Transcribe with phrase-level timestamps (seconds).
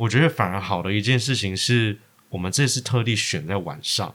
[0.00, 1.98] 我觉得反而好的一件事情是
[2.30, 4.14] 我们这次特地选在晚上。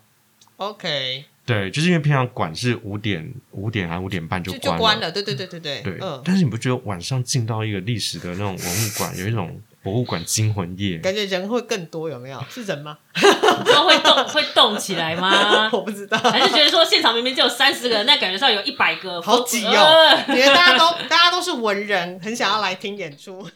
[0.57, 10.97] OK，对，就是因为平常馆是五点五点还五点半就就关就关了，对对对对对，对，嗯，但是你不觉得晚上进到一个历史的那种文物馆，有一种博物馆惊魂夜？
[10.97, 12.43] 感觉人会更多，有没有？
[12.49, 12.97] 是人吗？
[13.13, 15.69] 然后会动会动起来吗？
[15.71, 23.47] 我不知道，还是觉得说现场明明只有三十个人，但感觉上有一百个，好挤哦呃因为大家都大家都是文人，很想要来听演出。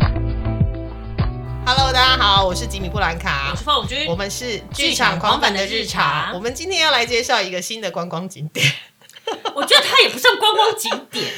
[1.63, 6.33] Hello，大家好，我是吉米布兰卡我是，凤君我，们是剧场狂粉的日常。
[6.33, 8.65] 我们今天要来介绍一个新的观光景点。
[9.55, 11.31] 我觉得它也不算观光景点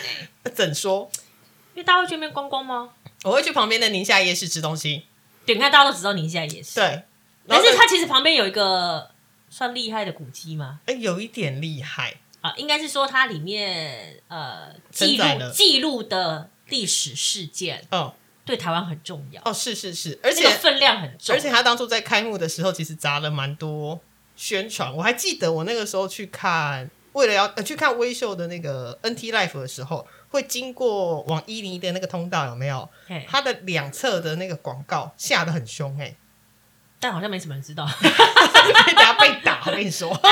[0.43, 1.09] 哎、 怎说？
[1.75, 2.89] 因为大家会去那边观光吗？
[3.23, 5.05] 我会去旁边的宁夏夜市吃东西。
[5.45, 7.03] 对，你看大家都知道宁夏夜市，，对，
[7.47, 9.11] 但是它其实旁边有一个
[9.49, 10.79] 算厉害的古迹吗？
[10.85, 12.15] 哎有一点厉害。
[12.41, 18.13] 啊，应该是说它里面呃记录记录的历史事件哦
[18.45, 23.99] 对台湾很重要，哦，是是是，而且这个分量很重，而且他当初在开幕的时候，其实砸了蛮多
[24.35, 24.93] 宣传。
[24.93, 32.89] 我还记得我那个时候去看，为了要、呃、去看微秀的那个 NT Life 的时候，会经过往伊犁的那个通道，有没有？
[33.07, 36.13] 嘿它的两侧的那个广告下的很凶哎、
[37.03, 37.83] 但好像没什么人知道。
[37.91, 40.09] 欸，等下被打，我跟你说。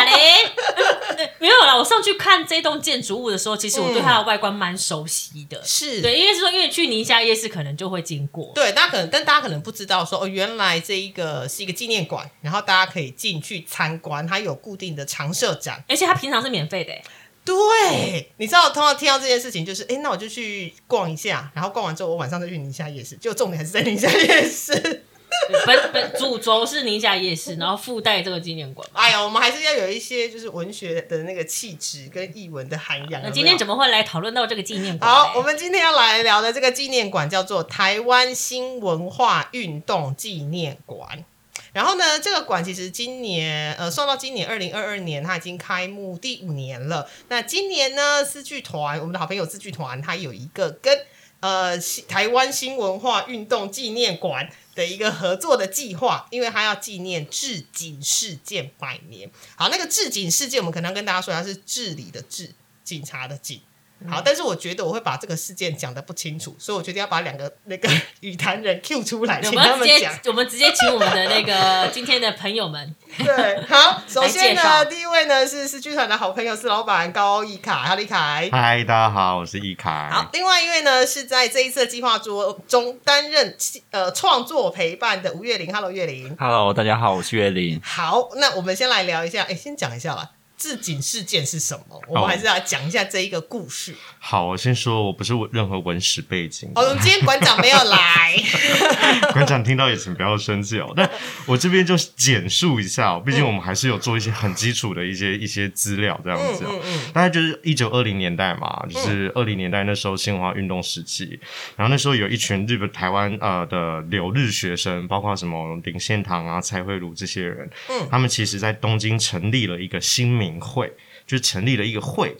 [1.37, 5.61] 没有啦，我上去看这栋建筑物的时候，其实我对它的外观蛮熟悉的。
[5.65, 8.53] 是对，因为是说，因为去宁夏夜市可能就会经过。
[8.55, 15.83] 对，大家可能，但大家可能不知道说，哦，原来这一个是一个纪念馆，然后大家可以进去参观，它有固定的常设展。
[15.89, 17.03] 而且它平常是免费的欸，
[17.43, 25.05] 对，你知道，通常听到这件事情，就是，哎，那我就去逛一下，然后逛完之后，我晚上再去宁夏夜市，就重点还是在宁夏夜市。
[25.65, 28.87] 本本主轴是宁夏夜市， 然后附带这个纪念馆。
[28.93, 33.21] 哎呀，我们还是要有一些就是文学的那个气质跟译文的涵养。
[33.23, 33.71] 那今天怎么？
[33.75, 35.09] 么会来讨论到这个纪念馆？
[35.09, 41.23] 好，我们今天要来聊的这个纪念馆叫做台湾新文化运动纪念馆。
[41.71, 47.09] 然后呢，这个馆其实今年呃，算到今年二零二二年，它已经开幕第五年了。
[47.29, 50.99] 那今年呢，四剧团我们的好朋友四剧团，它有一个跟
[51.39, 59.29] 呃新台湾新文化运动纪念馆的一个合作的计划，因为他要纪念治警事件百年。
[59.55, 63.61] 好，那个治警事件，我们可能要跟大家说，它是治理的治，警察的警。
[64.09, 67.89] 好，但是我觉得我会把这个事件讲的不清楚，所以我决定要把两个那个
[68.21, 78.49] 语坛人 Q 出来，请他们讲。，我们直接请我们的那个 今天的朋友们，对，好，首先呢，第一位呢是是剧团的好朋友，是老板高一凯，哈利凯。
[78.51, 80.09] 嗨，大家好，我是易凯。
[80.11, 83.55] 好，另外一位呢是在这一次的计划桌中担任
[83.91, 86.35] 呃创作陪伴的吴月玲，Hello 月玲。
[86.39, 87.79] Hello，大家好，我是月玲。
[87.83, 91.99] 好，那我们先来聊一下，哎，先讲一下啦，置景事件是什么？
[92.07, 93.95] 我们哦还是要讲一下这一个故事。
[94.23, 96.71] 好，我先说，我不是任何文史背景，
[97.01, 98.37] 今天馆长没有来，
[99.33, 100.93] 馆长听到也请不要生气哦。
[100.95, 101.09] 但
[101.47, 106.69] 我这边就简述一下、哦，毕竟我们还是有做一些很基础的一些一些资料这样嗯子、哦。
[106.71, 111.39] 嗯嗯，大概就是一九二零年代嘛，就是二零年代那时候新文化运动时期，
[111.75, 120.93] 然后那时候有一群日本台湾呃的留日学生，包括什么林献堂啊、蔡慧茹这些人，嗯他们其实在东京成立了一个新民会，
[121.25, 122.37] 就是成立了一个会。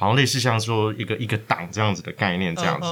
[0.00, 2.88] 哦，好像类似像说一个一个党这样子的概念这样子，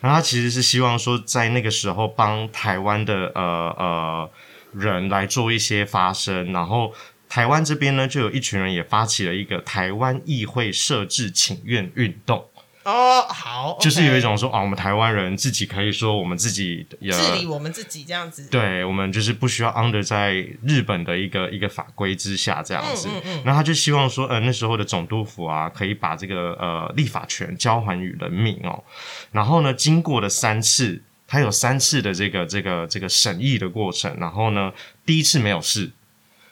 [0.00, 3.42] 然后他其实是希望说在那个时候帮台湾的呃
[3.78, 4.30] 呃
[4.72, 6.92] 人来做一些发声，然后
[7.28, 12.46] 台湾这边呢就有一群人也发起了一个台湾议会设置请愿运动，
[12.86, 18.46] 哦，好，就是有一种说啊，我们台湾人自己可以说我们自己呃治理我们自己这样子。
[18.48, 23.08] 对，我们就是不需要 under 在日本的一个一个法规之下这样子。
[23.08, 28.84] 嗯嗯嗯那他就希望说，呃，那时候的总督府啊，可以把这个呃立法权交还于人民哦。
[29.32, 34.16] 然后呢，经过了三次，他有三次的这个这个这个审议的过程。
[34.20, 34.72] 然后呢，
[35.04, 35.90] 第一次没有事，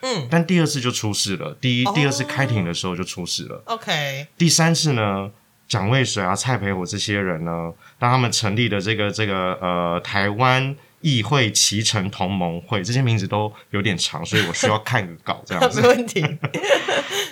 [0.01, 1.57] 嗯但第二次就出事了。
[1.61, 3.63] 第一、哦第二次开庭的时候就出事了。
[3.67, 5.31] ，OK，第三次呢，
[5.67, 16.21] 蒋渭水啊、蔡培火这些人呢，当他们成立的这个这个呃台湾议会骑乘同盟会，这些名字都有点长，所以我需要看个稿这样没子， 问题。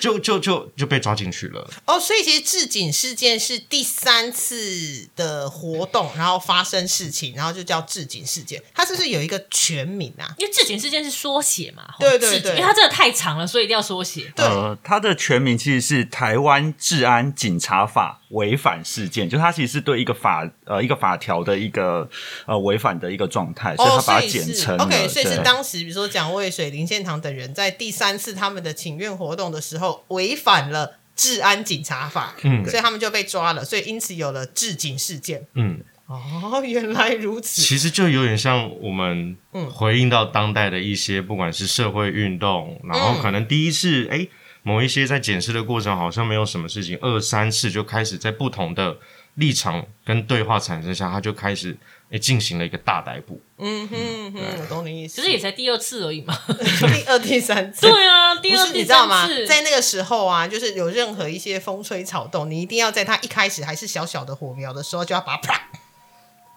[0.04, 1.66] 就就就就被抓进去了。
[1.86, 8.62] 哦，所以其实置景事件是第三次的活动，然后发生事情，然后就叫置景事件。
[8.74, 10.36] 它是不是有一个全名啊？
[10.38, 14.30] 因为置景事件是缩写嘛，对对对因为它真的太长了，所以一定要缩写。
[14.36, 22.10] 对呃，它的全名其实是台湾治安警察法违反事件，就它其实是对一个法呃一个法条的一个
[22.46, 24.84] 呃违反的一个状态，所以哦，它把它简称了。
[24.84, 32.64] OK，所以是当时比如说蒋渭水、林献堂等人在第三次他们的请愿活动的时候违反了治安警察法，嗯。
[32.66, 35.46] 所以他们就被抓了，所以因此有了置警事件。
[35.54, 37.62] 嗯，哦，原来如此。
[37.62, 39.70] 其实就有点像我们嗯。
[39.70, 44.30] 回应到当代的一些，不管是社会运动，然后嗯可能第一次哎、诶
[44.64, 48.98] 某一些在检视的过程好像没有什么事情，二三次就开始在不同的
[49.36, 51.76] 立场跟对话产生下，他就开始
[52.10, 53.42] 诶进行了一个大逮捕。
[53.58, 55.16] 嗯哼哼，我懂你意思。
[55.16, 56.38] 其实也才第二次而已嘛。
[56.48, 57.88] 第二、第三次。
[57.88, 59.36] 对啊，第二第你知道吗三？
[59.36, 65.70] 次在那个时候啊，就是有任何一些风吹草动，你一定要在它一开始还是小小的火苗的时候，就要把它啪，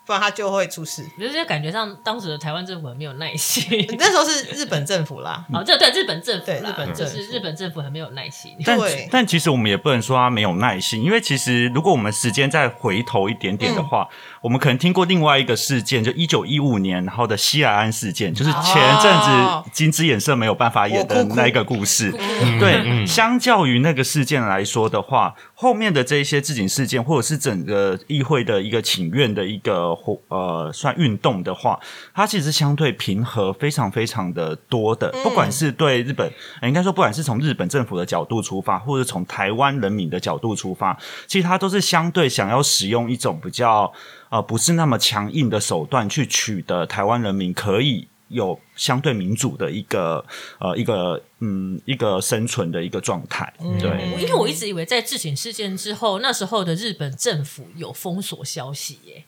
[0.06, 1.05] 不然他就会出事。
[1.19, 3.85] 就是感觉上当时的台湾政府很没有耐心。
[3.99, 8.53] 那时候是日本政府啦， 哦，这对日本政府啦，对日本政府就是日本政府很没有耐心。
[8.64, 14.17] 但对但其实我们也不能说他没有耐心，因为其实如果我们时间再回头一点点的话，嗯
[14.47, 22.14] 我们可能听过另外一个事件，就一九一五年然后的西来安事件，就是前阵哦子金枝演色没有办法演的哭哭那一个故事。
[22.17, 31.81] 嗯对，嗯相较于那个事件来说的话，后面的这一些置警事件，或者是整个议会的一个请愿的一个活呃算运动的话，
[32.15, 35.11] 它其实相对平和，非常非常的多的。
[35.25, 40.97] 不管是对日本，呃应该说不管是从日本政府的角度出发，或者从台湾人民的角度出发，
[41.27, 43.91] 其实它都是相对想要使用一种比较
[44.29, 48.07] 呃不是那么强硬的手段去取得台湾人民可以。
[48.29, 50.27] 有相对民主的一个
[50.59, 59.25] 呃一个嗯一个生存的一个状态，对，我因为我一直以为在自警事件之后，那时候的日本政府有封锁消息耶。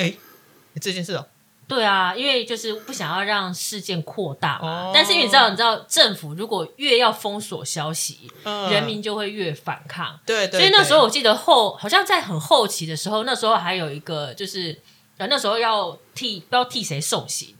[0.00, 0.14] 哎，
[0.80, 1.26] 这件事哦，
[1.68, 4.86] 对啊，因为就是不想要让事件扩大嘛。
[4.86, 4.92] 哦。
[4.92, 8.70] 但是因为你知道，你知道政府如果越要封锁消息，嗯。
[8.70, 10.18] 人民就会越反抗。
[10.26, 14.80] 对对，所以那时候我记得后好像在很后期的时候，那时候还有一个就是
[15.18, 17.54] 呃那时候要替不知道替谁送行，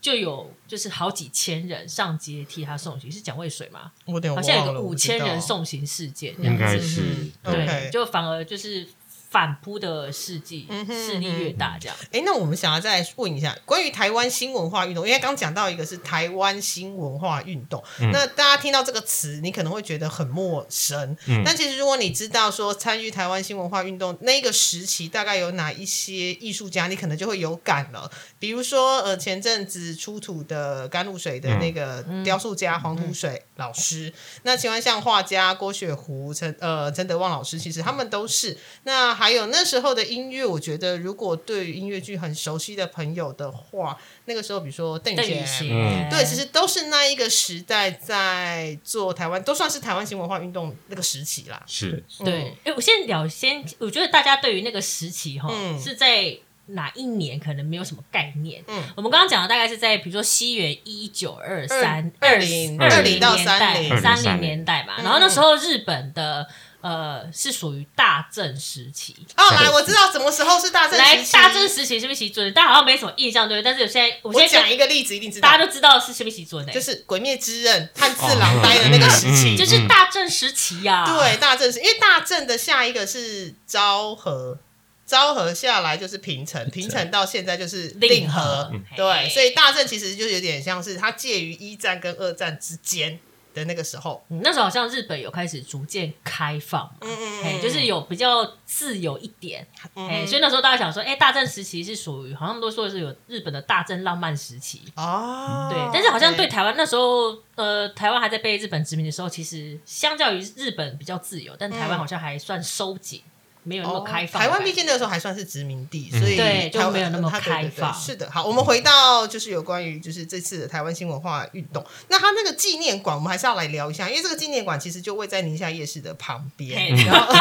[0.00, 3.92] 就有就是好几千人上街替他送行，是蒋渭水吗？
[4.04, 7.32] 我好像有个五千人，送行事件，应该是。
[7.42, 8.86] 这样子嗯对就反而就是
[9.34, 11.96] 反扑的事迹嗯哼势力越大，这样。
[12.12, 28.08] 哎，那我们想要再来问一下关于台湾新文化运动，因为刚讲到一个是台湾新文化运动，嗯那大家听到这个词，你可能会觉得很陌生，嗯但其实如果你知道说参与台湾新文化运动那个时期大概有哪一些艺术家，你可能就会有感了。
[28.38, 34.12] 比如说，呃，前阵子出土的甘露水的那个雕塑家黄土水老师，
[34.42, 38.56] 那请问像画家郭雪湖、陈呃陈德旺老师，其实他们都是。
[38.82, 45.68] 那还有那时候的音乐，我觉得如果对于音乐剧很熟悉的朋友的话，那个时候比如说邓邓宇贤。
[45.70, 51.62] 嗯对，其实都是那一个时代在做台湾，都算是台湾新文化运动那个时期啦。
[51.66, 56.38] 是对，哎，我先聊先，我觉得大家对于那个时期哈嗯是在。
[56.66, 58.62] 哪一年可能没有什么概念？
[58.66, 64.94] 嗯我们刚刚讲的大概是在比如说西元一九二三、二零二零到年代、30三零年代嘛。
[64.98, 66.46] 嗯然后那时候日本的
[66.80, 71.32] 呃是属于大正时期，哦，来，我知道什么时候是大正来时期。
[71.32, 72.52] 大正时期是不是习尊？
[72.52, 73.64] 大家好像没什么印象，对不对？
[73.64, 79.54] 但是有现在我我现在讲一个例子，一定知道大，家都知道是什么习尊的，就是《鬼灭之刃》汉次郎待的那个时期。
[79.54, 84.58] 嗯就是大正时期呀、对，大正时因为大正的下一个是昭和，
[85.06, 87.10] 昭和下来就是平成，平成。
[87.10, 88.72] 到现在就是令令和和。
[88.96, 93.18] 对，所以大正其实就有点像是它介于一战跟二战之间
[93.52, 94.24] 的那个时候。
[94.30, 106.48] 嗯那时候好像日本有开始逐渐开放嘛，嗯嗯哎、就是有比较自由一点，哎、嗯所以那时候大家想说，哎、大正时期是属于好像都说是有日本的大正浪漫时期，哦，对，但是好像对。
[106.54, 113.20] 台湾那时候，呃，台湾还在被日本殖民的时候，其实相较于日本比较自由，但台湾好像还算收紧，
[113.64, 117.94] 没有那么开放台湾毕竟那个时候还算是殖民地，所以对就台湾没有那么它对对对开放。
[118.00, 127.04] 是的，好，我们回到就是有关于就是这次的台湾新文化运动，那它那个纪念馆，我们还是要来聊一下，因为这个纪念馆其实就位在宁夏夜市的旁边，嘿。
[127.04, 127.34] 然后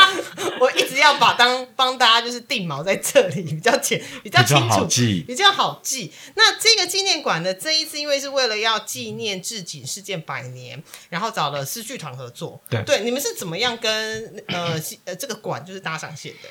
[0.60, 4.86] 我一直要把当帮大家就是定锚在这里，比较简比较清楚。
[5.26, 6.12] 比较好记。
[6.34, 12.60] 那这个纪念馆呢，这一次因为是为了要纪念治警事件百年，然后找了诗剧团合作。
[12.68, 13.00] 对。
[13.00, 16.48] 你们是怎么样跟呃呃这个馆就是搭上线的？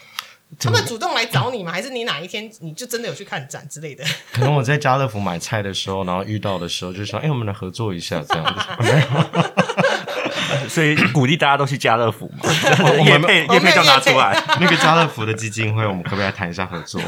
[0.57, 1.71] 他们主动来找你吗？
[1.71, 4.03] 还是你哪一天你就真的有去看展之类的？
[4.31, 8.59] 可能我在家乐福买菜的时候，然后遇到的时候，就说：“哎、我们来合作一下，这样子。
[10.69, 12.49] 所以鼓励大家都去家乐福嘛，
[12.97, 14.41] 我们叶配叶配就拿出来。
[14.59, 17.01] 那个家乐福的基金会，我们可不可以来谈一下合作？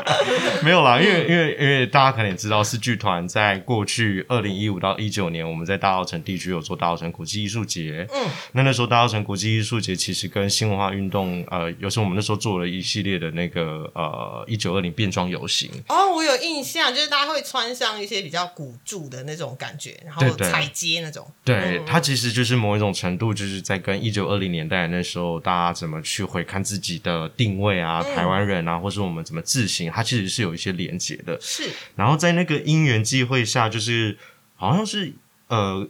[0.62, 8.06] 没有啦，因为因为因为大家可能也知道，是剧团在过去二零一五到一九年，我们在大稻城地区有做大稻城国际艺术节。
[8.12, 15.70] 嗯，那那时候大稻城国际艺术节其实跟新文化运动，呃，有时候我们那时候做了一系列的那个呃一九二零变装游行。
[15.88, 21.26] 哦，我有印象，就是大家会穿上一些比较古著的那种感觉，然后踩街那种。
[21.44, 31.38] 对嗯，它其实就是某一种程度，就是在跟一九二零年代那时候大家怎么去回看自己的定位啊，台湾人啊，或是我们怎么自省，它其实是有一些连结的。
[31.40, 34.18] 是，然后在那个因缘际会下，就是
[34.56, 35.12] 好像是
[35.46, 35.86] 呃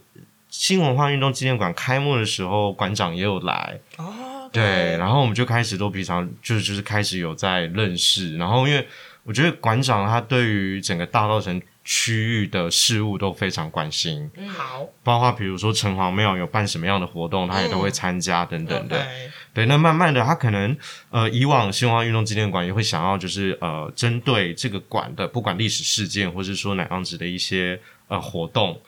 [0.50, 8.86] 新文化运动纪念馆开幕的时候，馆长也有来，哦，对，然后我们就开始都平常就是就是开始有在认识，然后因为
[9.24, 11.60] 我觉得馆长他对于整个大稻城
[11.90, 14.46] 区域的事物都非常关心，嗯。
[14.50, 19.06] 好，包括比如说城隍庙有办什么样的活动，他也都会参加等等的。
[19.54, 20.76] 对，那慢慢的，他可能
[21.08, 28.78] 呃，以往新文化运动纪念馆也会想要就是呃，针对这个馆的不管历史事件，或是说哪样子的一些呃活动，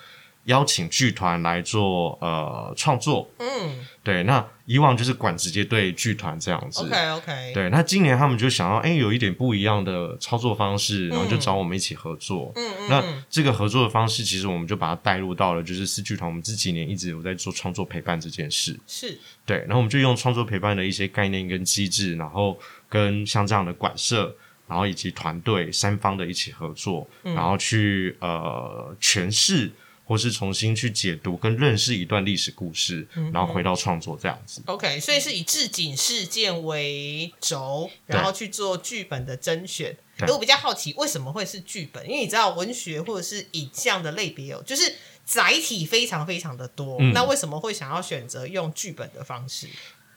[0.45, 3.31] 邀请剧团来做呃创作。
[3.39, 6.81] 嗯对，那以往就是管直接对剧团这样子。
[6.81, 12.51] ，OK OK，对，那今年他们就想要，哎，有一点不一样的操作方式，然后就找我们一起合作。
[12.57, 18.75] 嗯嗯，那嗯这个合作的方式，其实我们就把它带入到了，就是四剧团，我们这几年一直有在做创作陪伴这件事。
[18.87, 24.35] 是对，然后我们就用创作陪伴的一些概念跟机制，然后跟像这样的管社，
[24.67, 29.71] 然后以及团队三方的一起合作，嗯然后去呃诠释
[30.11, 34.61] 或是重新去解读跟认识一段历史故事，嗯然后回到创作这样子。
[34.67, 39.97] OK，所以是以置景事件为轴，然后去做剧本的甄选。
[40.27, 42.05] 我比较好奇，为什么会是剧本？
[42.11, 46.97] 因为你知道文学或者是影像的类别有，就是载体非常非常的多。
[46.99, 49.69] 嗯那为什么会想要选择用剧本的方式？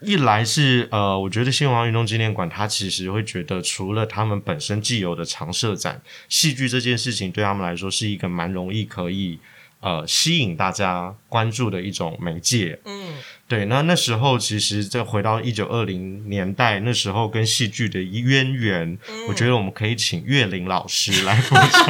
[0.01, 9.39] 一来是呃，我觉得新文化运动纪念馆，它其实会觉得，除了他们本身既有的常设展，戏剧这件事情对他们来说是一个蛮容易可以
[9.83, 12.79] 呃吸引大家关注的一种媒介。
[12.85, 13.13] 嗯，
[13.47, 18.97] 对，那那时候其实再回到一九二零年代，那时候跟戏剧的渊源，
[19.27, 21.83] 我觉得我们可以请岳林老师来补充一下。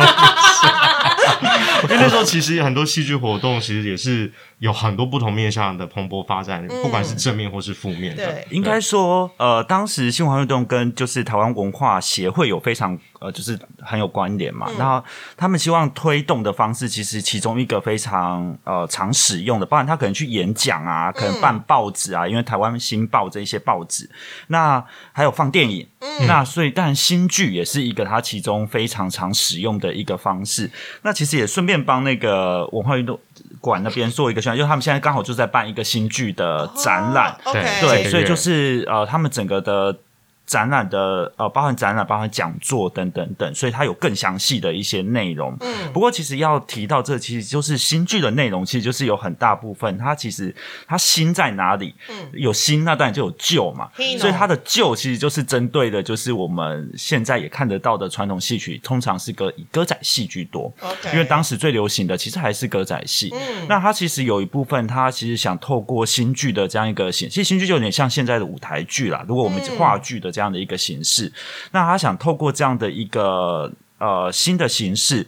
[1.84, 4.32] 因为那时候其实很多戏剧活动，其实也是
[4.64, 8.26] 有很多不同面向的蓬勃发展，不管是正面或是负面的。
[8.26, 14.72] 对应该说，呃，当时新文化运动跟就是台湾文化协会有非常呃，就是很有关联嘛。
[14.80, 15.04] 然后
[15.36, 24.10] 他们希望推动的方式，其实其中一个非常呃常使用的，包含他可能去演讲啊，可能办报纸啊，因为台湾新报这一些报纸，
[24.48, 25.86] 那还有放电影。
[26.26, 30.72] 那所以，当然新剧也是一个它其中非常常使用的一个方式。
[31.02, 33.20] 那其实也顺便帮那个文化运动
[33.64, 37.32] 馆那边做一个宣传，因为他们现在刚好就在办一个新剧的展览。
[37.46, 39.98] 哦 OK，对，所以就是呃，他们整个的
[40.46, 45.56] 展览的呃，包含展览、包含讲座等等等，所以它有更详细的一些内容。
[45.62, 50.54] 嗯不过其实要提到这，其实就是新剧的内容，其实就是有很大部分它其实
[50.88, 51.94] 它新在哪里？
[52.10, 53.90] 嗯有新，那当然就有旧嘛。
[54.20, 60.74] 所以它的旧其实就是针对的，就是我们现在也看得到的传统戏曲，通常是歌以歌仔戏居多。
[60.82, 63.30] OK，因为当时最流行的其实还是歌仔戏。
[63.34, 69.24] 嗯那它其实有一部分，它其实想透过新剧的这样一个形，其实新剧就有点像现在的舞台剧啦。
[69.28, 71.32] 如果我们嗯话剧的这样的一个形式，
[71.72, 75.28] 那他想透过这样的一个呃新的形式。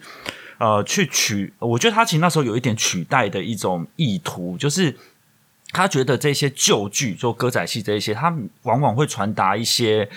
[0.57, 4.95] 呃，去取，我觉得他其实那时候有一点取代的一种意图，就是
[5.73, 10.09] 他觉得这些旧剧，就歌仔戏这一些，他们往往会传达一些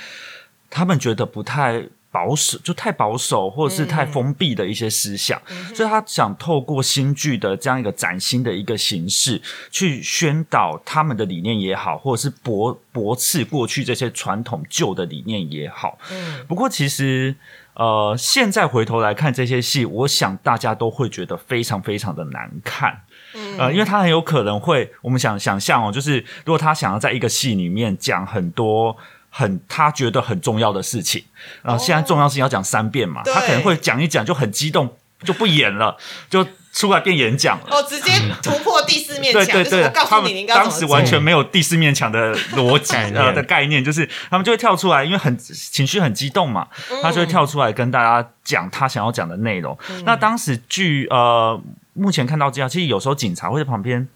[0.70, 5.40] 他们觉得不太保守，就太保守或者是太封闭的一些思想，
[5.74, 15.98] 所以他想透过新剧的这样一个崭新的一个形式，去宣导他们的理念也好，或者是驳驳斥过去这些传统旧的理念也好。
[16.10, 17.34] 嗯不过其实。
[17.74, 23.02] 呃，现在回头来看这些戏，我想大家都会觉得非常非常的难看。
[23.36, 28.96] 嗯呃，因为他很有可能会，我们想想象哦，就是如果他想要在一个戏里面讲很多
[29.30, 31.24] 很他觉得很重要的事情，
[31.62, 33.32] 然后现在重要事情要讲三遍嘛，对。
[33.32, 35.96] 他可能会讲一讲就很激动，就不演了，
[36.30, 37.66] 就出来变演讲了。
[37.70, 46.68] 哦，直接 突破第四面墙，对对对就是我，告诉你，你应该当时完全没有第四面墙的逻辑 呃的概念，就是他们就会跳出来，因为很情绪很激动嘛，
[47.02, 49.76] 他就会跳出来跟大家讲他想要讲的内容。
[50.04, 51.60] 那当时据呃
[51.94, 54.06] 目前看到这样，其实有时候警察会在旁边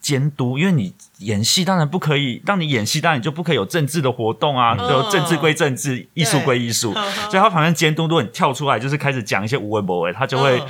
[0.00, 4.88] 监督，因为你演戏当然不可以，当你演戏当然你就不可以有政治的活动啊，嗯。
[4.88, 10.66] 就政治归政治，艺术归艺术，所以他旁边监督，如果你跳出来就是开始讲一些无为不为，他就会嗯。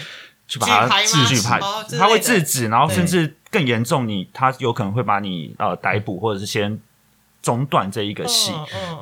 [0.48, 2.04] 去把它举牌吗制举牌哦之类，的。
[2.04, 6.76] 他会制止，然后甚至更严重，你他有可能会把你呃逮捕，或者是先
[7.42, 8.52] 中断这一个戏。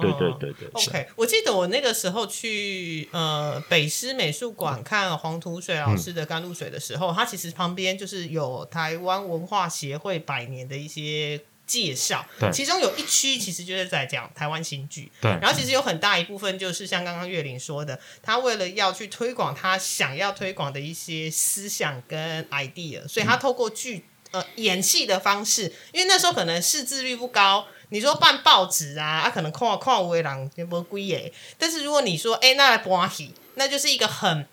[0.01, 0.39] 对对嗯。
[0.39, 12.25] 对对，OK，我记得我那个时候去呃北师美术馆看黄土水老师的《甘露水》的时候，它其实旁边就是有台湾文化协会百年的一些介绍。
[12.39, 15.31] 对，其中有一区其实就是在讲台湾新剧，对。
[15.43, 27.67] 然后其实有很大一部分就是像刚刚月玲说的，他为了要去推广他想要推广的一些思想跟 idea，所以他透过剧呃演戏的方式，因为那时候可能识字率不高。
[27.91, 31.33] 你说办报纸啊，啊可能看看有的人就不贵耶。
[31.57, 34.47] 但是如果你说，哎、那来搬戏，那就是一个很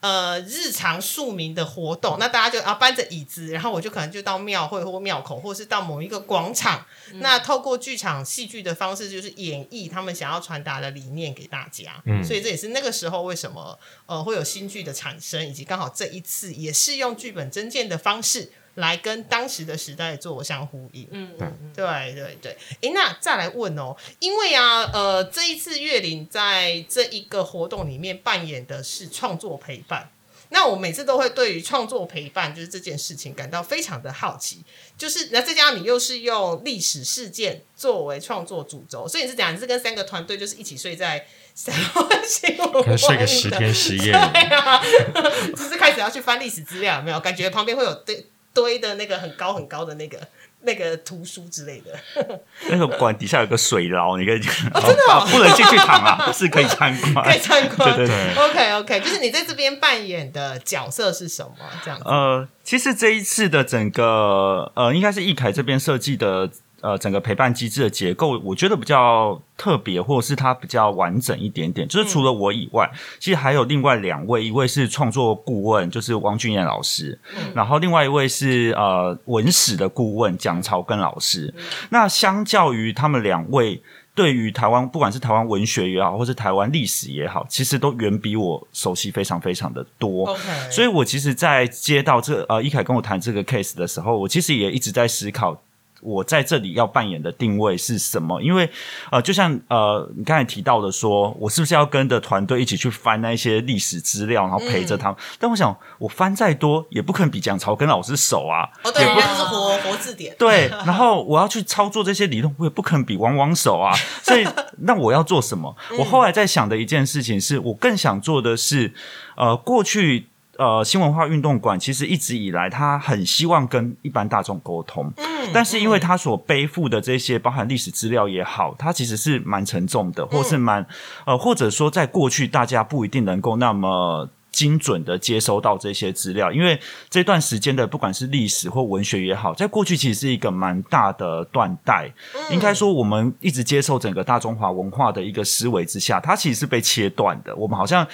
[0.00, 6.84] 呃日常庶民的活动，那大家就啊搬着椅子，然后我就可能就到庙会或庙口，或是到某一个广场，
[7.14, 12.02] 那透过剧场戏剧的方式，就是演绎他们想要传达的理念给大家。
[12.04, 21.08] 嗯所以这也是那个时候为什么呃会有新剧的产生，以及刚好这一次也是用剧本增建的方式来跟当时的时代做相呼应。
[21.10, 21.48] 嗯对。
[21.74, 30.10] 对对对，诶，那再来问哦，因为啊，呃，这一次月玲在这一个活动里面扮演的是创作陪伴。
[30.50, 34.62] 那我每次都会对于创作陪伴就是这件事情感到非常的好奇，
[34.98, 41.26] 就是那再加上你又是用历史事件作为创作主轴，所以你是讲你是跟三个团队就是一起睡在
[41.64, 44.82] 台湾新闻可能睡个十天十夜，对啊，
[45.56, 47.18] 就是开始要去翻历史资料，有没有？
[47.18, 50.18] 感觉旁边会有堆堆的那个很高很高的那个
[50.64, 52.38] 那个图书之类的？
[52.70, 57.24] 那个馆底下有个水牢，你可以真的哦不能进去躺啊，但 是可以参观。
[57.24, 57.96] 可以参观。
[57.96, 61.56] 对对对 OK OK，就是你在这边扮演的角色是什么？
[61.84, 62.04] 这样子。
[62.06, 66.48] 呃，其实这一次的整个呃，应该是易凯这边设计的
[66.82, 71.88] 呃整个陪伴机制的结构，我觉得比较特别，或者是它比较完整一点点。
[71.88, 77.18] 就是除了我以外，其实还有另外两位，一位是创作顾问，就是汪俊彦老师，
[77.54, 81.54] 然后另外一位是呃文史的顾问蒋朝根老师。
[81.88, 83.82] 那相较于他们两位。
[84.14, 90.36] 对于台湾，不管是台湾文学也好，或是台湾历史也好，其实都远比我熟悉非常非常的多。
[90.70, 95.58] 所以我其实，在接到这呃一凯跟我谈这个 case 的时候，我其实也一直在思考。
[96.02, 98.42] 我在这里要扮演的定位是什么？
[98.42, 98.68] 因为
[99.10, 105.16] 呃，就像呃，你刚才提到的说，我是不是要跟着团队一起去翻那些历史资料，然后陪着他们？
[105.38, 108.68] 但我想，我翻再多，也不可能比蒋朝根老师熟啊。
[108.82, 110.34] 哦，对，也不人家就是活活字典。
[110.36, 113.94] 对，然后我要去操作这些理论，我也不可能比王王手啊。
[114.22, 114.44] 所以，
[114.78, 115.76] 那我要做什么？
[115.98, 118.92] 我后来在想的一件事情是，我更想做的是，
[119.36, 120.31] 呃，过去。
[120.56, 130.86] 呃，新文化运动馆其实一直以来，他很希望跟一般大众沟通，嗯但是因为他所背负的这些，包含历史资料也好，它其实是蛮沉重的，或是蛮
[131.26, 134.28] 呃，或者说在过去大家不一定能够那么。
[134.52, 142.12] 精准的接收到这些资料，因为这段时间的不管是历史或文学也好，在过去其实是一个蛮大的断代。
[142.50, 147.56] 应该说，我们一直接受整个大中华文化的一个思维之下，它其实是被切断的。
[147.56, 148.06] 我们好像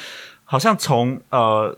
[0.44, 1.76] 好像从呃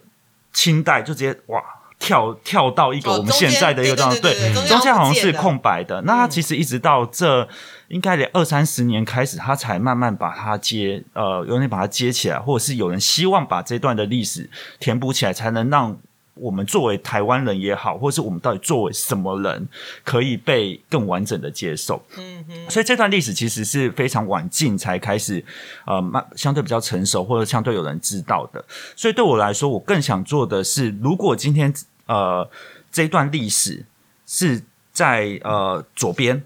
[0.52, 1.62] 清代就直接哇。
[2.02, 4.32] 跳跳到一个哦我们现在的一个状态，对
[4.66, 6.00] 中间好像是空白的。
[6.06, 7.46] 那它其实一直到这
[7.88, 15.94] 应该得二三十年开始，他才慢慢把它接呃，有人把它接起来，或者是有人希望把这段的历史填补起来，才能让
[16.34, 19.68] 我们作为台湾人也好，或者是我们到底作为什么人，
[20.04, 22.02] 可以被更完整的接受。
[22.16, 25.44] 嗯哼，所以这段历史其实是非常晚近才开始，
[25.86, 28.64] 呃，慢相对比较成熟，或者相对有人知道的。
[28.96, 31.72] 所以对我来说，我更想做的是，如果今天
[32.06, 32.48] 呃
[32.90, 33.84] 这一段历史
[34.26, 34.62] 是
[34.92, 36.42] 在呃左边。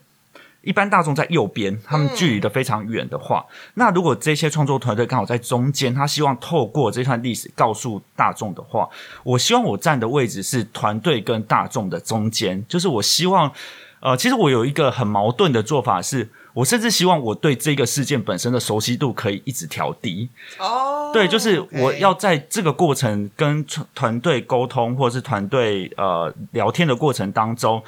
[0.64, 8.88] 一般大众在右边，他们距离的非常远的话，那如果这些创作团队刚好在中间，他希望透过这段历史告诉大众的话，
[9.22, 13.53] 我希望我站的位置是团队跟大众的中间，就是我希望，
[14.00, 27.83] 呃，其实我有一个很矛盾的做法是，我甚至希望我对这个事件本身的熟悉度可以一直调低，哦，对，就是我要在这个过程跟团团队沟通，或者是团队呃聊天的过程当中，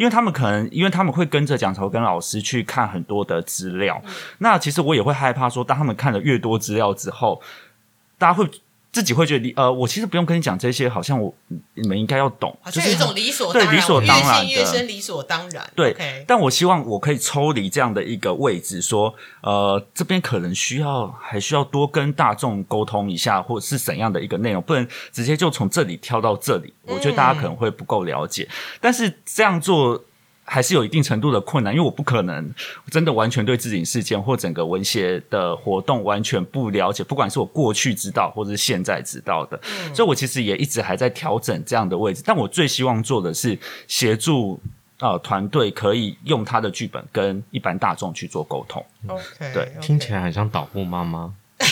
[0.00, 4.00] 因为他们可能，因为他们会跟着蒋朝根老师去看很多的资料，
[4.38, 7.42] 那其实我也会害怕说，当他们看了越多资料之后，
[8.16, 8.50] 大家会
[8.92, 11.32] 自己会觉得你，呃，我其实不用跟你讲这些，好像我
[11.74, 15.70] 你们应该要懂，就是好像有一种理所对当然，理所当然我越陷越深，理所当然。
[15.76, 26.72] 对但我希望我可以抽离这样的一个位置，说，呃，这边可能需要还需要多跟大众沟通一下，或者是怎样的一个内容，不能直接就从这里跳到这里。
[26.86, 28.48] 我觉得大家可能会不够了解，
[28.80, 30.04] 但是这样做。
[30.52, 32.52] 还是有一定程度的困难，因为我不可能
[32.90, 39.60] 真的完全对自己事件或整个文协的活动完全不了解，不管是我过去知道或者是现在知道的，
[39.94, 42.20] 所以我其实也一直还在调整这样的位置。
[42.26, 44.60] 但我最希望做的是协助
[44.98, 48.84] 呃团队可以用他的剧本跟一般大众去做沟通。
[49.06, 51.32] OK，对听起来很像导护妈妈。
[51.58, 51.66] 哎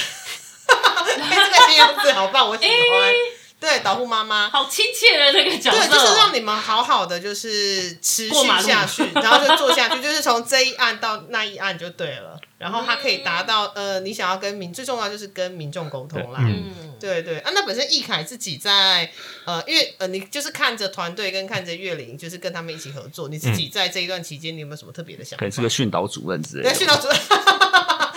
[1.18, 3.37] 这个形容词好棒，我喜欢。
[3.60, 4.48] 对，导护妈妈。
[4.48, 12.40] 好亲切的那个角色对，哦，就是让你们好好的，就是持续下去，然后就做下去，就是从这一案到那一案就对了。
[12.56, 16.40] 然后它可以达到呃，你想要跟民最重要就是跟民众沟通啦。
[16.42, 19.08] 嗯嗯，对对啊，那本身易凯自己在
[19.44, 25.40] 呃，因为呃，你就是看着团队跟看着岳林，就是跟他们一起合作，你自己在这一段期间，你有没有什么特别的想法？
[25.40, 26.84] 可能是个训导主任之类训。
[26.84, 27.16] 导主任，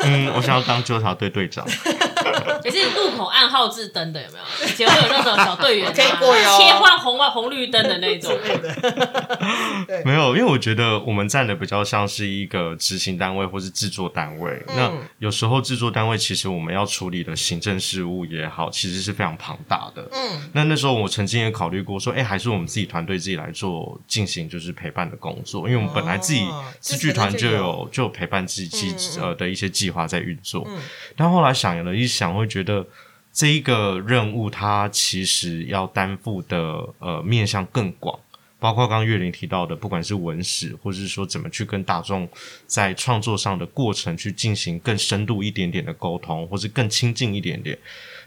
[0.03, 1.67] 嗯，我想要当纠察队队长。
[2.63, 4.67] 也是路口暗号制灯的，有没有？
[4.67, 8.57] 以前会有那种小队员、啊，可以过哟切换红外红绿灯的那种 对。
[8.57, 10.03] 的。
[10.05, 14.61] 没有，因为我觉得我们站的比较像是一个执行单位或是制作单位。
[14.75, 20.07] 那有时候制作单位其实我们要处理的行政事务也好，其实是非常庞大的。
[20.11, 30.63] 嗯，那那时候我曾经也考虑过说，哎，还是我们自己团队自己来做进行就是陪伴的工作，因为我们本来自己哦制剧团就有有就有陪伴自己嗯嗯呃的一些计划在运作。
[30.67, 30.77] 嗯
[31.15, 32.85] 但后来想了一想，想会觉得
[33.33, 38.19] 这一个任务它其实要担负的呃面向更广。
[38.59, 42.29] 包括刚刚岳林提到的，不管是文史，或者是说怎么去跟大众
[42.67, 47.75] 在创作上的过程去进行更深度一点点的沟通，或是更亲近一点点。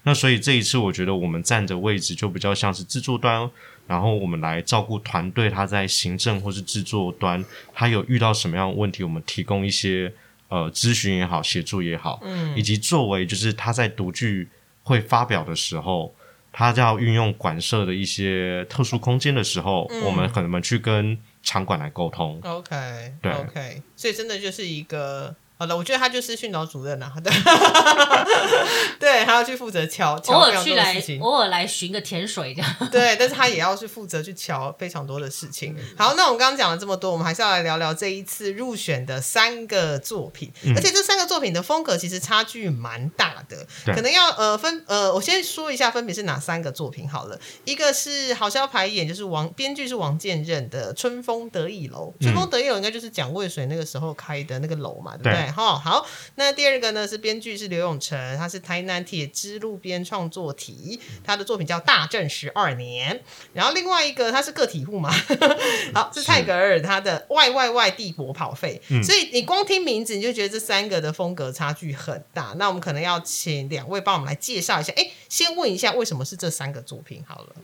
[0.02, 3.48] 那所以这一次，我觉得我们站的位置就比较像是制作端，
[3.86, 10.12] 然后我们来照顾团队，他在行政或是制作端，他有遇到什么样问题，我们提供一些
[10.48, 14.48] 呃咨询也好，协助也好，嗯以及作为就是他在独剧
[14.82, 16.14] 会发表的时候，
[16.52, 22.40] 他要运用馆舍的一些特殊空间的时候，嗯我们可能去跟场馆来沟通。
[22.42, 25.34] OK，对 OK，所以真的就是一个。
[25.72, 27.32] 我觉得他就是训导主任啊，对，
[28.98, 32.88] 对，他要去负责敲 偶尔去来偶尔来寻个甜水这样。
[32.90, 35.76] 对，但是他也要去负责去瞧非常多的事情。
[35.96, 47.38] 好，那我们刚刚讲了这么多，我们还是要来聊聊这一次入选的三个作品，而且这三个作品的风格其实差距蛮大的，可能要呃分呃，我先说一下分别是哪三个作品好了。
[47.64, 55.50] 一个是好像要排演，就是王编剧是王建任的《春风得意楼》，《春风得意楼》应该就是蒋渭水那个时候开的那个楼嘛，对不对？
[55.54, 63.16] 对哈，好，那第二个呢是编剧是刘永成，他是台南铁之路边创作体，他的作品叫《大正十二年》。
[63.52, 65.10] 然后另外一个他是个体户嘛，
[65.94, 72.54] 好是泰戈尔他的《外外外帝国跑费》所以你光听名字你就觉得这三个的风格差距很大。
[72.56, 74.92] 那我们可能要请两位帮我们来介绍一下。
[74.96, 77.54] 哎，先问一下为什么是这三个作品好了？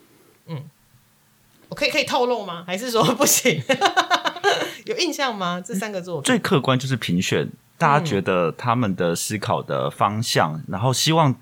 [0.47, 0.69] 嗯，
[1.69, 2.63] 我可以可以透露吗？
[2.67, 3.63] 还是说不行？
[4.87, 5.63] 有印象吗？
[5.65, 7.49] 这三个作品最客观就是评选，
[7.81, 11.35] 大家觉得他们的思考的方向，然后希望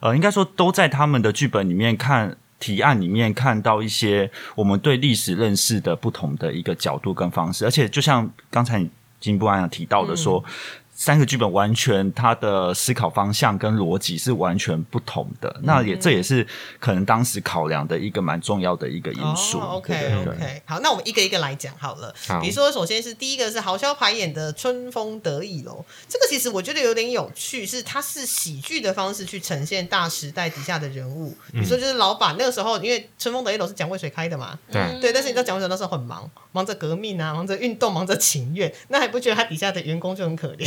[0.00, 2.36] 呃，应该说都在他们的剧本里面看。
[2.58, 8.82] 提案里面看到一些我们对历史认识的不同的一个角度跟方式，而且就像刚才
[9.20, 10.42] 金不安提到的说，
[10.96, 16.44] 三个剧本完全他的思考方向跟逻辑是完全不同的，那也这也是
[16.80, 19.58] 可能当时考量的一个蛮重要的一个因素。
[19.58, 22.14] 哦、OK 对对对 OK，好，那我们一个一个来讲好了。
[22.26, 31.36] 好比如说，首先是第一个是豪潇排演的《春风得意楼》，这个其实我觉得有点有趣，是它是喜剧的方式去呈现大时代底下的人物。
[31.52, 40.66] 比如说，就是老板那个时候，因为《春风得意楼》是蒋渭水开的嘛，对对，但是你知道蒋渭水那时候很忙，忙着革命啊，忙着运动，忙着情愿，那还不觉得他底下的员工就很可怜？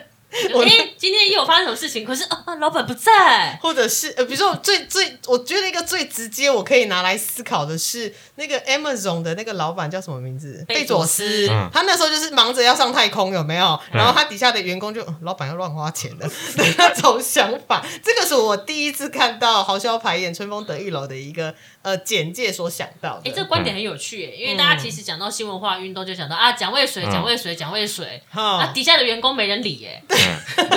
[0.65, 2.05] 哎、今天又有发生什么事情？
[2.05, 3.57] 可是啊，啊老板不在。
[3.61, 10.63] 或者是呃，比如说我最最，我觉得一个最直接我可以拿来思考的是那个 Amazon 的那个老板叫什么名字？
[10.67, 13.79] 贝贝佐佐斯他那时候就是忙着要上太空，有没有？
[13.91, 17.85] 然后他底下的员工就、呃老板要乱花钱的的 那种想法。
[18.03, 23.29] 这个是我第一次看到豪潇排演《春风得意楼》的一个呃简介所想到的。
[23.29, 30.01] 哎、这个观点很有趣耶，因为大家其实讲到新文化运动，就讲到啊，蒋渭水，嗯蒋渭水，蒋渭水，哈啊，底下的员工没人理耶。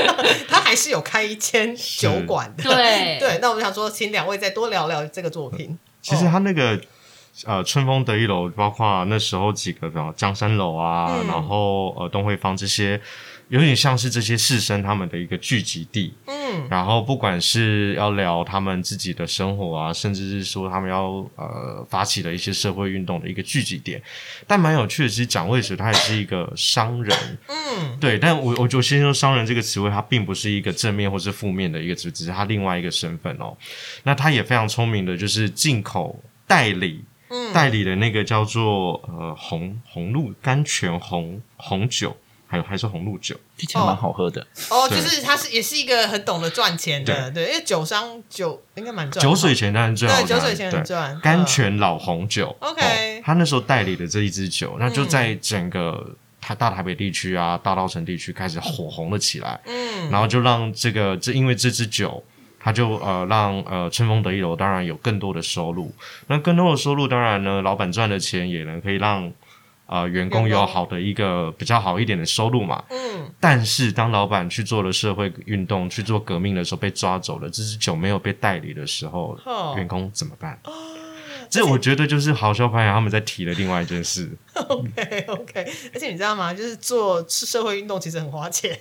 [0.49, 2.62] 他还是有开一间酒馆的。
[2.62, 5.79] 对 对，那我们想说，请两位再多聊聊这个作品。
[6.03, 6.81] 其实他那个
[7.47, 13.01] 呃春风得意楼，包括那时候几个，比方江山楼啊，嗯然后呃东汇坊这些，
[13.55, 16.12] 有点像是这些士绅他们的一个聚集地。
[16.27, 24.03] 嗯，然后不管是要聊他们自己的生活啊，甚至是说他们要呃发起的一些社会运动的一个聚集点，
[24.45, 33.57] 但蛮有趣的，其实蒋渭水他也是一个商人，嗯，对，但我我就先说商人这个词汇，它并不是一个正面或是负面的一个词，只是他另外一个身份哦。
[34.03, 37.05] 那他也非常聪明的，就是进口代理。
[37.53, 42.17] 代理的那个叫做呃红红露甘泉红红酒，
[42.55, 44.40] 还有还是红露酒，听起来蛮好喝的。
[44.71, 49.21] 哦，就是他是也是一个很懂得赚钱的，对，因为酒商酒应该蛮赚。
[49.21, 51.21] 酒水钱当然最好对，酒水钱很对赚。
[51.21, 52.55] 甘嗯泉老红酒。
[52.61, 59.59] OK 哦他那时候代理的这一支酒，那就在整个台大台北地区啊、大稻城地区开始火红了起来。
[59.67, 62.23] 嗯，然后就让这个这因为这支酒，
[62.61, 65.93] 它就呃让呃春风得意楼当然有更多的收入。
[66.29, 69.33] 那更多的收入，当然呢，老板赚的钱也能可以让
[69.87, 72.83] 呃员工有好的一个比较好一点的收入嘛。
[72.90, 80.59] 嗯，但是当老板去做了社会运动、去做革命的时候被抓走了，这支酒没有被代理的时候，哦员工怎么办？
[81.51, 84.29] 这我觉得就是好笑拍他们在提的另外一件事。
[84.55, 86.53] OK OK，而且你知道吗？
[86.53, 88.77] 就是做社会运动其实很花钱，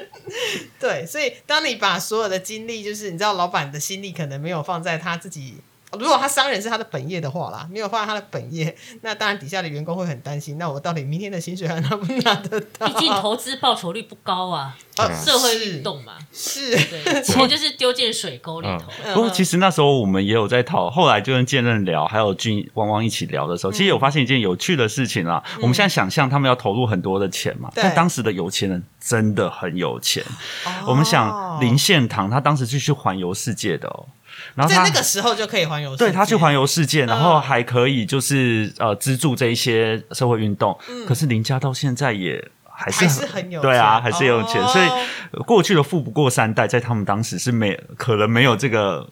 [0.78, 5.54] 对，所以当你把所有的精力，就是你知道老板的心力可能没有放在他自己。
[5.98, 10.56] 如果他商人是他的本业的话啦，没有放在他的本业， 那当然底下的员工会很担心。
[10.58, 12.86] 那我到底明天的薪水还拿不拿得到？
[12.88, 18.84] 毕竟投资报酬率不高啊，啊社会运动嘛，是，对，钱就是丢进水沟里头。
[19.04, 25.42] 嗯不过其实那时候我们也有在讨，后来就跟剑刃聊，还有俊汪汪一起聊的时候，其实有发现一件有趣的事情啦。
[25.60, 30.24] 我们现在想象他们要投入很多的钱嘛，对但当时的有钱人真的很有钱。
[30.64, 34.06] 哦我们想林献堂，他当时是去环游世界的哦，
[34.54, 40.78] 然后在那个时候就可以环游世界，对他去环游世界，然后嗯还可以就是呃资助这一些社会运动。
[41.06, 44.86] 可是林家到现在也还是嗯还是很有对啊，钱还是有钱，哦所以
[45.32, 49.08] 呃过去的富不过三代，在他们当时是没可能没有这个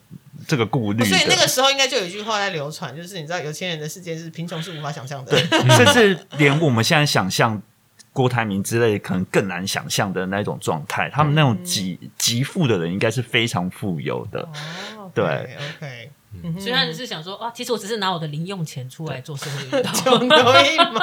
[0.46, 5.36] 这个顾虑的，所以那个时候应该就有一句话在流传，就是你知道有钱人的世界是贫穷是无法想象的。
[5.76, 7.60] 甚至连我们现在想象。
[8.12, 14.40] 郭台铭之类可能更难想象的那种状态，他们那种极极富的人应该是非常富有的。
[14.98, 16.10] 哦，对，OK，
[16.58, 21.00] 所以他只是想说啊，其实我只是拿我的零用钱出来做社会运动，穷都一毛。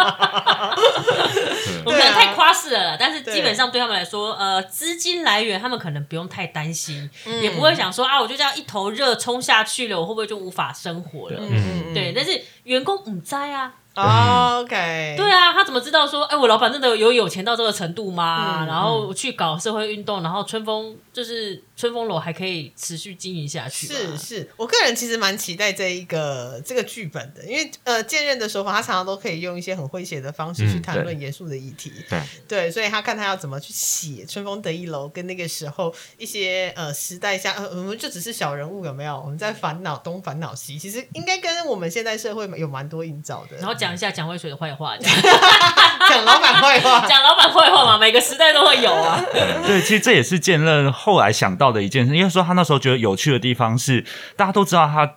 [1.86, 2.98] 我们可能太夸饰了啦。
[3.00, 7.42] 但是基本上对他们来说，呃，资金来源他们可能不用太担心，嗯。
[7.42, 11.40] 也不会想说啊，我就这样一头热冲下去了，我会不会就无法生活了？
[11.42, 11.94] 嗯。
[11.94, 18.64] 对，但是员工唔在啊，哦， OK，对啊，他怎么知道说，哎，我老板真的有有钱到这个程度吗？
[18.64, 31.92] 嗯然后去搞社会运动，然后春风就是春风楼还可以持续经营下去，是是，我个人其实蛮期待这一个这个剧本的，因为呃，剑刃的手法，他常常都可以用一些很诙谐的方式去嗯谈论严肃的议题。
[32.10, 39.18] 对，对，所以他看他要怎么去写《春风得意楼》跟那个时候一些呃时代下，呃，我们就只是小人物有没有？
[39.20, 43.58] 我们在烦恼东烦恼西，其实应该跟我们现在社会有蛮多映照的。
[43.58, 45.16] 然后讲一下蒋渭水的坏话，这 样
[46.10, 49.22] 讲老板坏话，讲老板坏话嘛，每个时代都会有啊。
[49.66, 55.16] 对，其实这也是剑刃后来想到的一件事，因为说他那时候觉得有趣的地方是，大家都知道他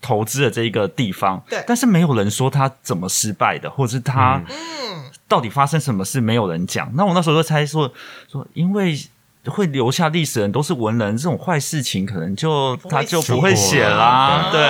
[0.00, 6.90] 投资的这一个地方，对但是没有人说他怎么失败的，或者是他嗯，到底发生什么事，没有人讲。
[6.94, 7.92] 那我那时候就猜说
[8.30, 8.98] 说，因为。
[9.46, 14.60] 会留下历史人都是文人，这种坏事情可能就他就不会写啦，对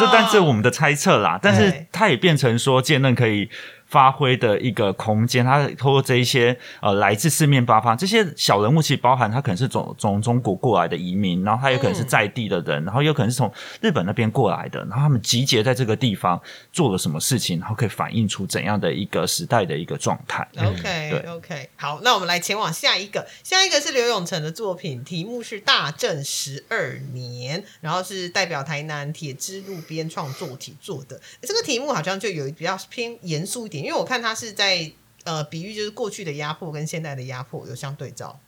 [0.00, 3.48] 这但是我们的猜测啦，但是他也变成说剑刃可以
[3.92, 13.52] 发挥的一个空间，他透过这一些呃来自四面八方这些小人物，其实包含他可能是从从中国过来的移民，然后他有可能是在地的人，然后有可能是从
[13.82, 16.40] 日本那边过来的，然后他们集结在这个地方
[16.72, 20.48] 做了什么事情，然后可以反映出怎样的一个时代的一个状态。
[20.56, 31.20] OK 对 OK，好，那我们来前往下一个，下一个是刘永成的作品，题目是《大正十二年》，然后是代表台南铁之路边创作体做的。
[31.42, 34.90] 这个题目好像就有比较偏严肃一点，因为我看他是在
[35.24, 38.38] 呃比喻就是过去的压迫跟现在的压迫有相对照。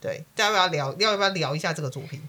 [0.00, 0.96] 对，大家要不要聊？
[1.00, 2.20] 要不要聊一下这个作品？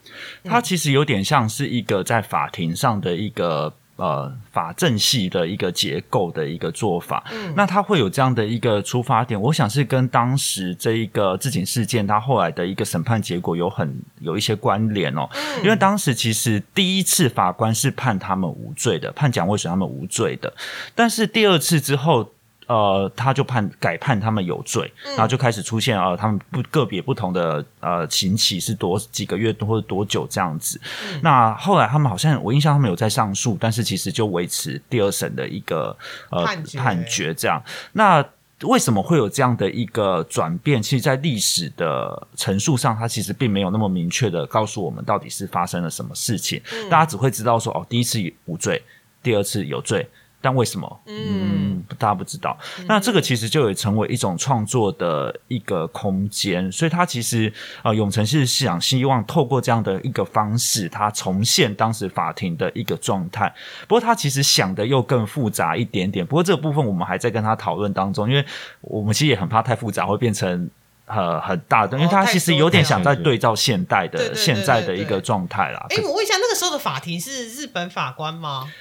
[0.43, 7.23] 它其实有点像是一个在法庭上的一个呃法政系的一个结构的一个做法。
[7.31, 15.29] 嗯那它会有这样的一个出发点，我想是跟当时这一个自警事件它后来的一个审判结果有很有一些关联哦。
[15.31, 20.51] 嗯因为当时其实第一次法官是判他们无罪的，判蒋渭水他们无罪的，
[20.95, 22.31] 但是第二次之后。
[22.69, 30.79] 呃，他就判改判他们有罪，然后就开始出现呃，他们不个别不同的呃刑期是多几个月或者多久这样子。
[31.23, 35.97] 那后来他们好像我印象他们有在上诉，但是其实就维持第二审的一个
[36.29, 37.59] 呃判决判决这样。
[37.93, 38.23] 那
[38.63, 40.83] 为什么会有这样的一个转变？
[40.83, 46.61] 其实，在历史的陈述上，它其实并没有那么明确的告诉我们到底是发生了什么事情。
[46.89, 48.83] 大家只会知道说，哦，第一次无罪，
[49.23, 50.05] 第二次有罪，
[50.41, 51.01] 但为什么？
[51.05, 52.57] 嗯，大家不知道。
[52.87, 57.51] 那这个其实就也成为一种创作的一个空间，所以他其实
[57.83, 63.53] 呃，永成是想希望透过这样的一个方式，他重现当时法庭的一个状态。
[63.87, 66.25] 不过他其实想的又更复杂一点点。
[66.25, 68.45] 不过这个部分我们还在跟他讨论当中，因为
[68.81, 70.69] 我们其实也很怕太复杂会变成。
[71.11, 75.83] 呃，很大的，因为他其实有点想在对照现代的现在的一个状态啦。
[75.89, 78.71] 哎，我问一下，那个时候的法庭是日本法官吗？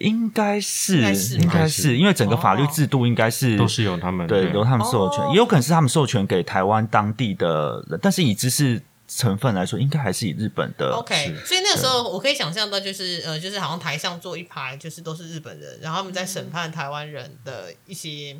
[0.00, 0.96] 应该是，
[1.36, 10.92] 应该是，因为整个法律制度应该是都是由他们对由他们授权，也有可能是他们授权给台湾当地的人，但是以知识成分来说，应该还是以日本的。
[10.92, 18.36] OK，所以那个时候我可以想象到，就是呃，就是好像台上坐一排，就是都是日本人，然后他们在审判台湾人的一些。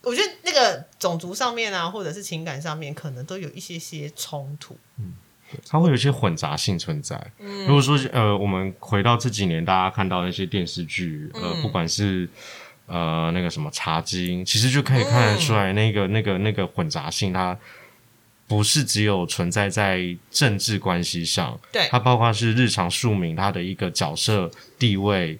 [0.00, 4.76] 我觉得那个种族上面啊，或者是情感上面，可能都有一些些冲突。
[4.96, 5.12] 嗯，
[5.68, 7.16] 它会有一些混杂性存在。
[7.38, 12.28] 嗯，如果说呃，我们回到这几年大家看到那些电视剧，呃，不管是
[12.86, 17.56] 呃那个什么茶经，其实就可以看得出来，那个那个那个混杂性，它
[18.46, 25.38] 不是只有存在在政治关系上，对，它包括是日常庶民他的一个角色地位。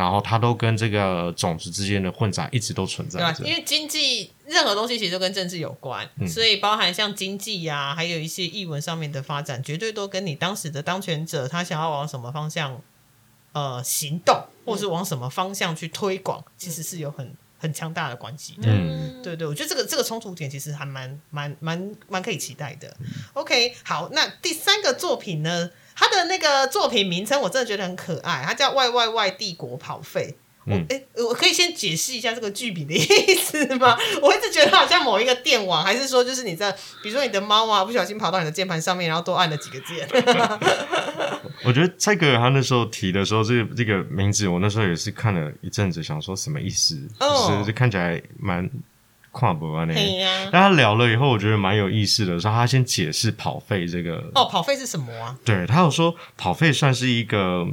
[0.00, 12.80] 然后它都跟这个种子之间的混杂一直都存在着，因为经济任何东西其实都跟政治有关，所以包含像经济呀，还有一些译文上面的发展，绝对都跟你当时的当权者他想要往什么方向
[13.52, 18.62] 呃行动，或是往什么方向去推广，其实是有很很强大的关系的。
[18.68, 22.96] 嗯，对对，我觉得这个这个冲突点其实还蛮蛮蛮蛮可以期待的。
[23.34, 25.70] OK，好，那第三个作品呢？
[26.00, 30.34] 他的那个作品名称我真的觉得很可爱，他叫《外外外帝国跑废》。
[30.64, 33.96] 我哎，我可以先解释一下这个剧名的意思吗？
[34.22, 40.08] 我一直觉得好像某一个电网，还是说就是你在，比如说你的猫啊，不小心跑到你的键盘上面，然后多按了几个键。
[41.64, 48.70] 我觉得蔡格尔他那时候提的时候，这个这个名字，我那时候也是看了一阵子，想说什么意思，就是看起来蛮。
[49.32, 52.38] 跨博啊，那跟他聊了以后，我觉得蛮有意思的。
[52.38, 55.38] 说他先解释跑费这个哦，跑费是什么啊？
[55.44, 57.66] 对他有说跑费算是一个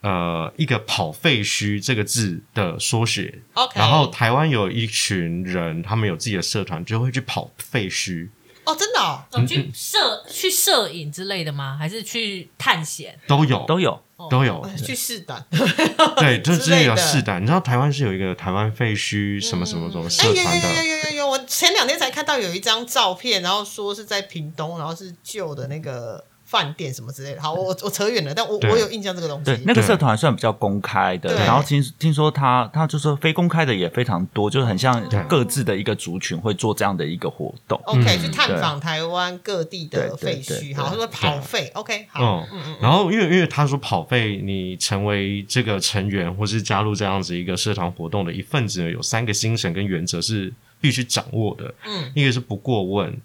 [0.00, 3.40] 呃一个跑废墟这个字的缩写。
[3.52, 8.28] OK，然后台湾有一群人，他们有自己的社团，就会去跑废墟。
[8.64, 11.76] 哦，真的哦，去摄去摄影之类的吗？
[11.78, 13.18] 还是去探险？
[13.26, 14.02] 都有，都有。
[14.30, 15.44] 都有去试胆，
[16.16, 17.42] 对， 就之前有试胆。
[17.42, 20.68] 你知道台湾是有一个台湾废墟什么什么什么社团的？
[20.68, 21.28] 有有有有有！
[21.28, 26.24] 我前两天才看到有一张照片，然后说是在屏东，然后是旧的那个。
[26.44, 29.44] 饭店什么之类的，好，我我扯远了，但我我有印象这个东西。
[29.44, 37.80] 对，那个社团算比较公开的，然后听听说他他就说非公开的也非常多，就是很像各自的一个族群会做这样的一个活动。
[37.86, 41.70] OK，去探访台湾各地的废墟，好，他说跑废。
[41.74, 42.76] OK，好，嗯嗯。
[42.80, 51.74] 然后因为因为他说跑废，你成为这个成员或是加入这样子一个社团活动的一份子，有三个精神跟原则是必须掌握的。
[51.86, 53.18] 嗯，一个是不过问。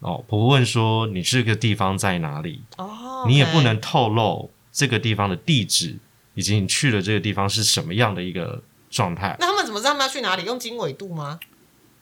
[0.00, 5.96] 哦，不问说你这个地方在哪里，哦，你也不能透露这个地方的地址，
[6.34, 9.36] 以及你去了这个地方是什么样的一个状态。
[9.40, 10.44] 那他们怎么知道他们要去哪里？
[10.44, 11.40] 用经纬度吗？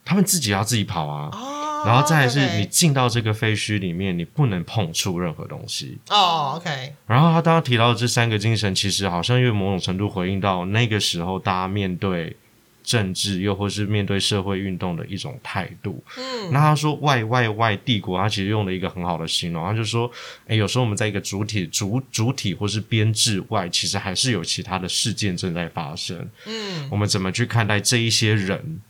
[0.04, 1.30] 他们自己要自己跑啊。
[1.32, 5.96] 哦，然后再是你进到这个废墟里面，你不能碰触任何东西。
[6.10, 6.92] 哦，OK。
[7.06, 12.36] 然后他刚刚提到的这三个精神，其实好像又某种程度回应到那个时候大家面对。
[12.84, 16.04] 政治又或是面对社会运动的一种态度。
[16.18, 20.08] 嗯，那他说“外外外帝国”，他其实用了一个很好的形容，他就说
[20.46, 26.28] ：“哎，有时候我们在一个主体主主体或是编制外，其实还是有其他的事件正在发生。
[26.46, 28.80] 嗯，我们怎么去看待这一些人？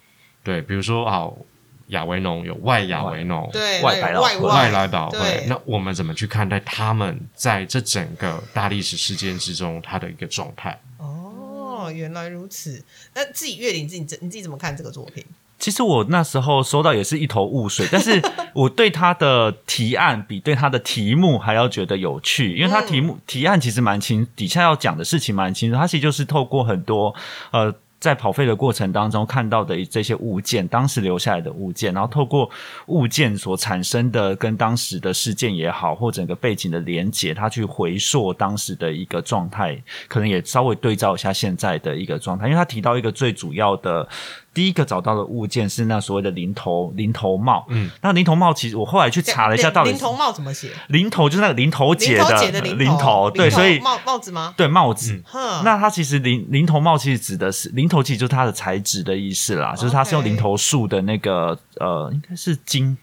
[0.42, 1.30] 对，比如说啊，
[1.88, 10.76] 亚维农有外亚维农，对外百老外来岛会，那我们怎么去看待他们在这整个大历史事件之中他的一个状态？”
[11.84, 12.82] 哦，原来如此。
[13.14, 15.24] 那自己月龄，自己你自己怎么看这个作品？
[15.58, 18.20] 其实我那时候收到也是一头雾水，但是
[18.54, 25.76] 我对他的提案比对他的题目还要觉得有趣，因为他题目提案其实蛮清，底下要讲的事情蛮清楚。
[25.76, 27.14] 他其实就是透过很多
[27.50, 27.74] 呃。
[28.04, 32.50] 在跑废的过程当中看到的这些物件，当时留下来的物件，然后透过
[32.88, 44.06] 物件所产生的跟当时的事件也好，或整个背景的连结，他去回溯当时的一个状态，可能也稍微对照一下现在的一个状态，因为他提到一个最主要的。
[44.54, 50.70] 第一个找到的物件是那所谓的零头零头帽，嗯，那零头帽其实我后来去查了一下，到底零头帽怎么写？
[50.88, 54.54] 零头就是那个零头姐的零头，对，所以帽帽子吗？
[54.56, 55.20] 对，帽子。
[55.64, 62.96] 那它其实零零头帽其实指的是零头，其实就是它的材质的意思啦，就是它是用零头树的那个呃，应该是金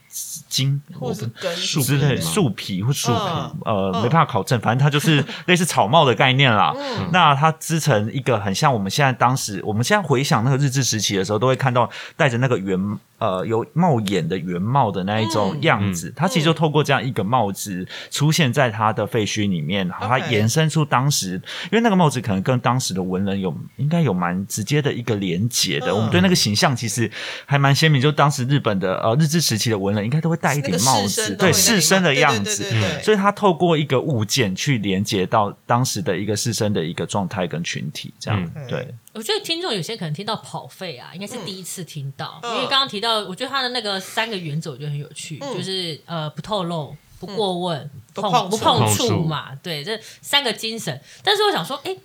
[0.47, 3.58] 筋或是根树之类树皮或树皮，嗯。
[3.65, 4.02] 呃，嗯。
[4.04, 6.73] 没办法考证，反正它就是 类似草帽的概念啦。
[6.75, 7.10] 嗯。
[7.13, 12.77] 那它织成一个很像我们现在当时，我们现在回想那个日治时期的时候，都会看到戴着那个圆
[13.19, 15.62] 呃有帽檐的圆帽的那一种嗯。
[15.63, 16.12] 样子。
[16.15, 21.36] 它其实就透过这样一个帽子出现在它的废墟里面，然后它延伸出当时，
[21.71, 25.92] 因为那个帽子可能跟当时的文人有应该有蛮直接的一个连结的。
[25.92, 27.10] 嗯我们对那个形象其实
[27.46, 32.63] 还蛮鲜明，就当时日本的呃日治时期的文人应该都会戴一那个顶帽子，对士绅的样子。
[32.63, 38.87] 对对对所以他透过一个物件去连接到当时的一个士绅的一个状态跟群体，这样、嗯对。
[39.13, 51.02] 我觉得听众有些可能听到跑费啊，应该是第一次听到，嗯因为刚刚提到，我觉得他的那个三个原则我觉得很有趣，嗯就是呃不透露、不过问、不碰不碰触嘛，对，这三个精神。
[51.23, 51.95] 但是我想说，哎。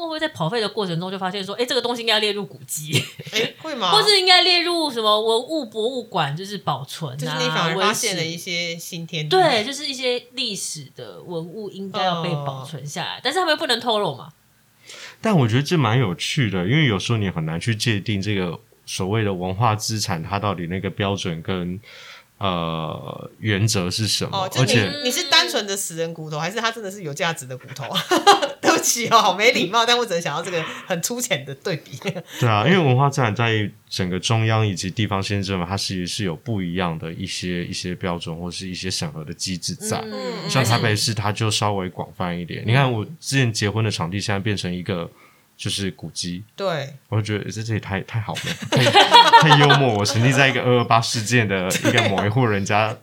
[0.00, 3.90] 会不会在跑费的过程中就发现说，哎，这个东西应该列入古迹， 哎，会吗？
[3.94, 14.32] 或是应该列入什么文物博物馆，就是保存啊，就是你反而发现了一些新天地，对，就是一些历史的文物应该要被保存下来，但是他们又不能透露嘛。
[15.20, 21.78] 但我觉得这蛮有趣的，因为有时候你很难去界定这个所谓的文化资产，它到底那个标准跟
[22.38, 27.84] 呃原则是什么，哦，就你而且你是单纯的死人骨头，还是它真的是有价值的骨头？
[28.80, 31.98] 对不起哦，好没礼貌， 但我只能想到这个很粗浅的对比。
[32.40, 39.98] 对啊，因为文化资产在整个中央以及地方县政府，它其实是有不一样的一些一些标准或是一些审核的机制在。
[40.10, 42.62] 嗯像台北市，它就稍微广泛一点。
[42.66, 45.08] 你看，我之前结婚的场地，现在变成一个
[45.56, 48.82] 就是古迹，对，我就觉得这这也太太好了，太
[49.42, 49.94] 太幽默。
[49.94, 52.96] 我曾经在一个二二八事件的一个某一户人家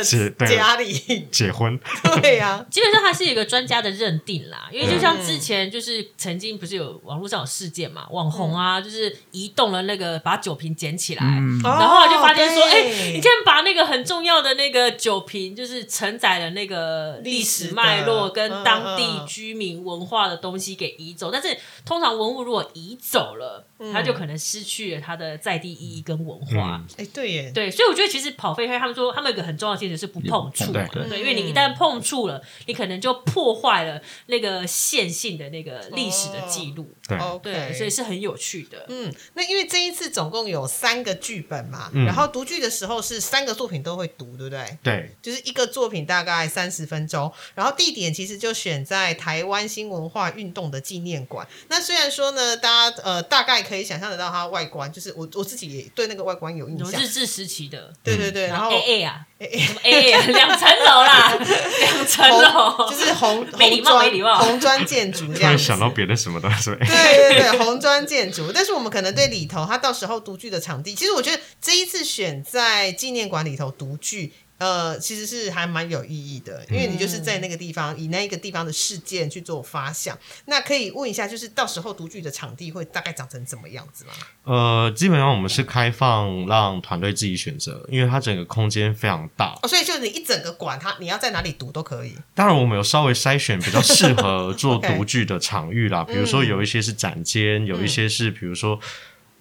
[0.00, 1.78] 的家里，结婚，
[2.22, 11.60] 对呀，基本上它是一个专家的认定啦，因为就像之前就是曾经不是有网络上有事件嘛，网红啊，就是移动了那个把酒瓶捡起来，嗯。
[11.62, 21.30] 然然后就发现说，哎、对你竟然把那个很重要的那个酒瓶，就是承载了那个历史脉络跟当地居民文化的东西给移走。
[21.30, 26.76] 但是通常文物如果移走了，它就可能失去了他的在地意义跟文化。
[26.76, 36.88] 嗯哎，对耶，对，所以我觉得其实跑飞黑他们说，他们有一个很重要的精神是不碰触嘛，对对，因为你一旦碰触了，你可能就破坏了那个线性的那个历史的记录。
[37.08, 38.84] 对，，OK，对，所以是很有趣的。
[38.88, 44.78] 嗯，那因为这一次总共有三个剧本嘛，嗯然后读剧的时候是三个作品都会读，对不对？
[44.82, 51.46] 对，就是一个作品大概三十分钟，然后地点其实就选在台湾新文化运动的纪念馆。
[51.68, 57.08] 那虽然说呢，大家呃大概可以想象得到它外观，就是我我自己也对那个外观有印象有日。
[57.12, 59.46] 治时期的，对对对，然后 A A 啊，A
[59.82, 61.34] A 啊， 两层楼啦，
[61.80, 65.38] 两层楼，就是红没礼红砖貌没礼貌红砖建筑这样。
[65.40, 68.50] 突然想到别的什么东西，对对对，红砖建筑。
[68.50, 74.32] 但是我们可能对里头，它到时候独剧的场地，其实我觉得这一次选在纪念馆里头独剧。
[74.58, 80.16] 呃，其实是还蛮有意义的，因为你就是在那个地方，以那一个地方的事件去做发想。
[80.44, 84.12] 那可以问一下，就是到时候独剧的场地会大概长成怎么样子吗？
[84.44, 89.58] 呃，基本上我们是开放让团队自己选择，因为它整个空间非常大。
[89.62, 92.14] 哦，所以就是你一整个馆，它你要在哪里读都可以。
[92.34, 98.78] 当然，我们有稍微筛选比较适合做 独剧的场域啦，比如说有一些是展间，有一些是比如说。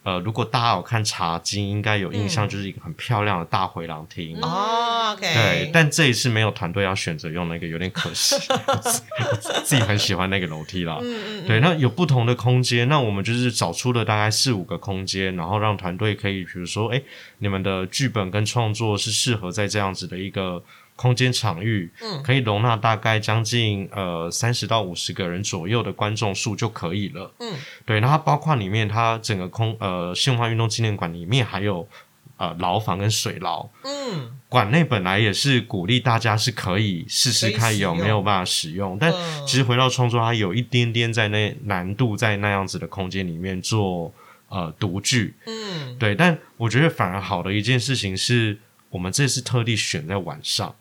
[0.04, 4.36] 呃，如果大家有看《茶经》，应该有印象，就是一个很漂亮的大回廊厅。
[4.42, 8.36] 哦对，但这一次没有团队要选择用那个，有点可惜。
[9.64, 10.98] 自己很喜欢那个楼梯啦。
[11.02, 17.02] 嗯嗯对，那有不同的空间，那我们就是找出了大概四五个空间，然后让团队可以，比如说，哎，
[17.38, 20.64] 你们的剧本跟创作是适合在这样子的一个
[21.02, 22.22] 空间场域，嗯。
[22.22, 27.34] 可以容纳大概将近呃三十到五十个人左右的观众数就可以了。
[27.40, 31.88] 嗯，对，那它包括里面它整个空呃新文化运动纪念馆里面还有
[32.38, 34.38] 呃牢房跟水牢，嗯。
[34.48, 39.48] 馆内本来也是鼓励大家是可以试试看有没有办法使用，但嗯。
[39.48, 44.14] 其实回到创作，它有一点点在那难度在那样子的空间里面做
[44.50, 46.14] 呃独剧，嗯，对。
[46.14, 50.76] 但我觉得反而好的一件事情是我们这次特地选在晚上，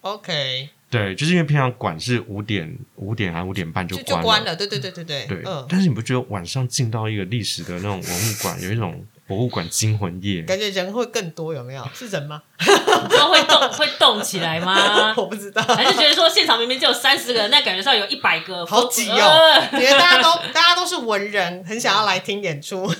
[0.00, 5.42] ，OK，对，就是因为平常馆是五点五点还五点半就就关了，就关了，对对对对对，对。
[5.46, 10.42] 嗯，但是你不觉得晚上进到一个历史的那种文物馆，有一种博物馆惊魂夜？
[10.42, 11.88] 感觉人会更多，有没有？
[11.94, 12.42] 是人吗？
[12.58, 15.14] 会动 会动起来吗？
[15.16, 19.80] 我不知道，还是觉得说现场明明只有三十个人，但感觉上有一百个，好挤哦呃！
[19.80, 22.92] 觉得大家都大家都是文人，很想要来听演出。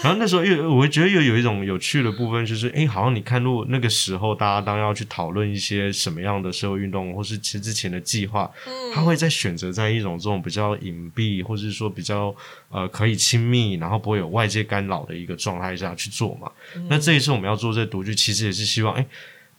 [0.00, 8.50] 对，然后那时候又我会觉得又有一种有趣的部分，就是哎，好像你看入那个时候大家当要去讨论一些什么样的社会运动，或是其实之前的计划，
[8.94, 12.34] 他会在选择在一种这种比较隐蔽，或是说比较
[12.70, 16.50] 呃可以亲密，然后不会有外界干扰的一个状态下去做嘛。
[16.88, 19.06] 那这一次我们要做这个独剧，其实也是希望哎。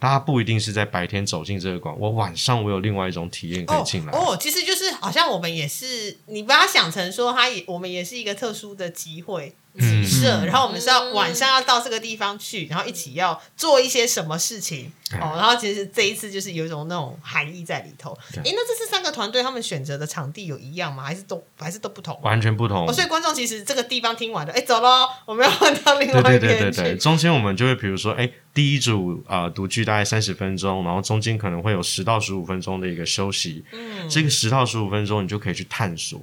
[0.01, 4.13] 大家不一定是在白天走进这个馆，我晚上我有另外一种体验可以进来。
[4.13, 9.53] 哦，其实就是好像我们也是，你把它想成说，它也我们也是一个特殊的机会。
[9.77, 15.35] 集社，然后我们是要晚上要到这个地方去，然后一起要做一些什么事情哦。
[15.37, 18.17] 然后其实这一次就是有一种那种含义在里头。
[18.35, 21.03] 哎，那这次三个团队他们选择的场地有一样吗？
[21.03, 22.19] 还是都还是都不同？
[22.21, 22.91] 完全不同。
[22.93, 33.63] 所以观众其实这个地方听完了，哎，走喽，我们要换到另外一边对对对对对，中间我们就会比如说，哎，第一组啊独居大概三十分钟，然后中间可能会有十到十五分钟的一个休息。
[33.71, 36.21] 嗯，这个十到十五分钟你就可以去探索。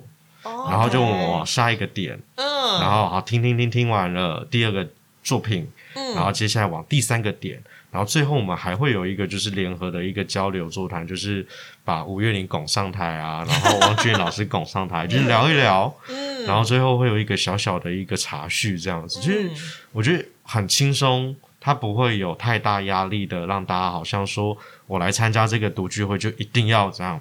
[0.69, 4.87] 然后就往下一个点，嗯，然后好听听听听完了第二个
[5.23, 11.47] 作品，嗯，然后接下来往第三个点，然后最后我们还会有一个就是联合的一个交流座谈，就是
[11.85, 19.51] 把吴月玲拱上台啊， 然后王俊老师拱上台， 就是聊一聊，嗯，然后最后会有一个小小的一个茶叙这样子，就是
[19.93, 27.21] 我觉得很轻松，他不会有太大压力的，让大家好像说我来参加这个读聚会就一定要这样。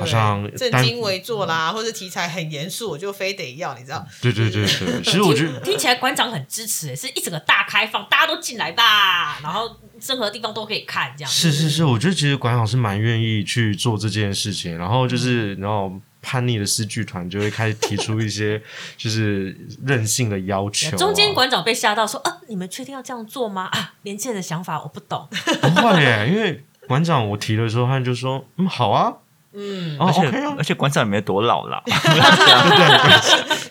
[0.00, 4.04] 好像正襟危坐啦，或者题材很严肃，我就非得要，你知道？
[4.20, 9.70] 对对对对，其实我觉得 听起来馆长很支持，是一整个大开放，大家都进来吧，然后
[10.00, 11.30] 任何地方都可以看，这样。
[11.30, 18.60] 是是是，我觉得其实馆长是蛮愿意去做这件事情，然后就是然后叛逆的诗剧团就会开始提出一些
[18.96, 20.96] 就是任性的要求。
[20.96, 23.68] 中间馆长被吓到说：“啊，你们确定要这样做吗？
[23.72, 25.28] 啊，年轻人的想法我不懂。”
[25.60, 29.12] 不会耶，因为馆长我提的时候，他就说：“嗯，好啊。”
[29.54, 30.20] 嗯，而且
[30.56, 31.82] 而且馆长也没多老啦，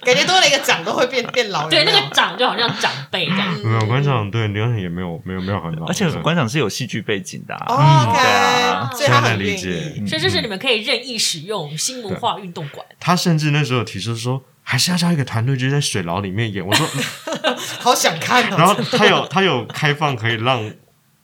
[0.03, 1.67] 感觉多了一个长都会变变老。
[1.67, 3.53] 对，那个长就好像长辈这样。
[3.63, 5.87] 没有馆长，对，刘长也没有没有没有很老。
[5.87, 8.21] 而且馆长是有戏剧背景的，哦，对
[8.69, 9.95] 啊，所以他很理解。
[10.07, 12.85] 所以就是你们可以任意使用新文化运动馆。
[12.99, 16.63] 他甚至那时候提出说，还是要叫一个团队就在水牢里面演。
[16.65, 16.87] 我说，
[17.81, 18.47] 好想看。
[18.51, 20.71] 然后他有他有开放可以让。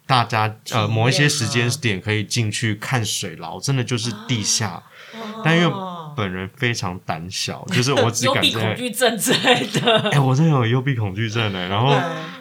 [0.08, 4.82] 大家呃，某一些时间点可以进去看水牢，真的就是地下。
[5.44, 5.72] 但因为
[6.16, 8.42] 本人非常胆小，就是我只敢在。
[8.42, 10.10] 幽闭恐惧症之类的。
[10.10, 11.96] 哎，我真的有幽闭恐惧症呢，然后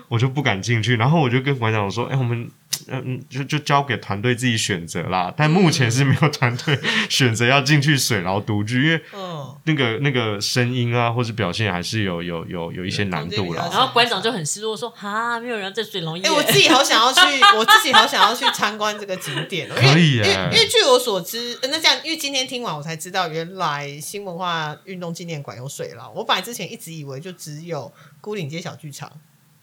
[0.09, 2.49] 我就不敢进去，然后我就跟馆长说：“哎，我们。”
[2.89, 5.33] 嗯，就就交给团队自己选择啦。
[5.37, 6.79] 但目前是没有团队
[7.09, 9.03] 选择要进去水牢独居，因为
[9.65, 13.69] 那个那个声音啊，或者表现还是有有有有一些难度了。
[13.71, 17.21] 然后馆长就很失落说：“哈，没有人在水牢。”哎，我自己好想要去，
[17.59, 19.69] 我自己好想要去参观这个景点。
[19.69, 26.11] 可以，因为因为据我所知，那这样，因为今天听完我才知道，原来新文化运动纪念馆有水牢。
[26.13, 29.11] 我本来之前一直以为就只有孤岭街小剧场。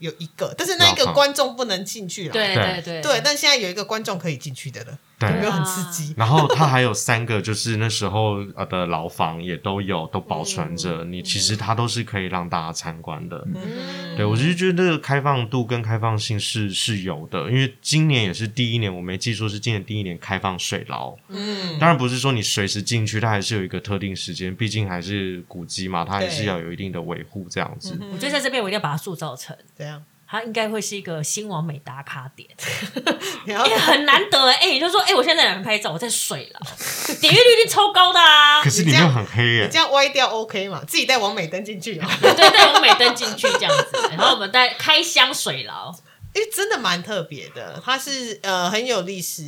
[0.04, 2.34] 有一个，但是那一个观众不能进去了。
[2.34, 2.54] 对。
[2.54, 5.00] 对对，对，但现在有一个观众可以进去的了，
[5.32, 6.14] 有没有很刺激？
[6.18, 11.04] 然后它还有三个，就是那时候呃的牢房也都有，都保存着。
[11.04, 13.46] 你其实它都是可以让大家参观的。
[13.54, 21.16] 嗯，对我就觉得这个开放度跟开放性是是有的，因为今年也是第一年，我没记错是今年第一年开放水牢。
[21.30, 28.00] 嗯，当然不是说你随时进去，它还是有一个特定时间，毕竟还是古迹嘛，它还是要有一定的维护这样子。
[28.12, 30.04] 我觉得在这边我一定要把它塑造成这样。
[30.34, 32.50] 它应该会是一个新完美打卡点，
[33.46, 34.72] 也，很难得哎！
[34.72, 35.92] 你就说，哎，我现在在哪边拍照？
[35.92, 36.60] 我在水了，
[37.22, 38.60] 点阅率一定超高的啊！
[38.64, 40.84] 可是你又很黑耶，这样歪掉 OK 嘛？
[40.88, 45.92] 自己带王美灯进去， 对，带王美灯进去这样子，然后我们带开箱水牢，
[46.34, 49.44] 哎，真的蛮特别的，它是呃很有历史。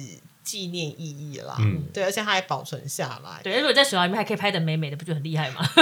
[0.45, 3.41] 纪念意义啦，嗯，对，而且它还保存下来。
[3.43, 5.61] 对，如果在水牢里面还可以拍的美美的，不就很厉害吗？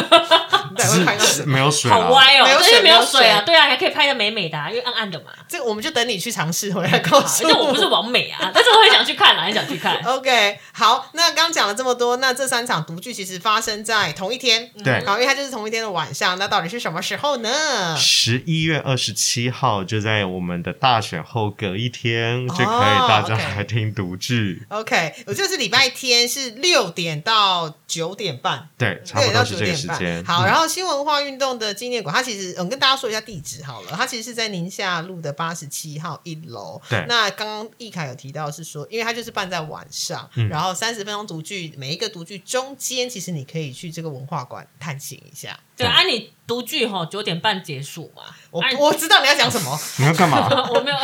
[1.45, 5.25] 没有水，好歪哦，没有水，没有水啊，对啊，还可以拍的美美的，因为暗暗的嘛。
[5.47, 7.65] 这个我们就等你去尝试回来告诉我。
[7.65, 10.01] 我不是王美啊，但是我很想去看，很想去看。
[10.07, 16.39] OK，好，那刚讲了这么多，那这三场独剧其实发生在同一天，对，好，因为它就是同一天的晚上。
[16.39, 17.95] 那到底是什么时候呢？
[17.97, 24.52] 十一月二十七号，就在我们的大选后隔一天，就可以大家来听独剧。
[24.69, 25.33] OK 我。
[25.33, 30.23] 就是礼拜天是六点到九点半，对，差不多是这个时间。
[30.23, 36.81] 好，然后新文化运动的纪念馆，它其实我跟大家说一下地址好了，它其实是在宁夏路的八十七号一楼。
[36.89, 45.59] 对，那刚刚易凯有提到是说，因为它就是办在晚上，然后三十分钟独剧，每一个独剧中间，其实你可以去这个文化馆探险一下。
[45.75, 48.23] 对，啊，你独剧哈九点半结束嘛？
[48.51, 50.47] 我我知道你要讲什么， 你要干嘛？
[50.69, 50.97] 我没有，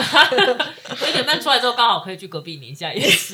[0.96, 3.34] 九点半出来之后刚好可以去隔壁宁夏夜市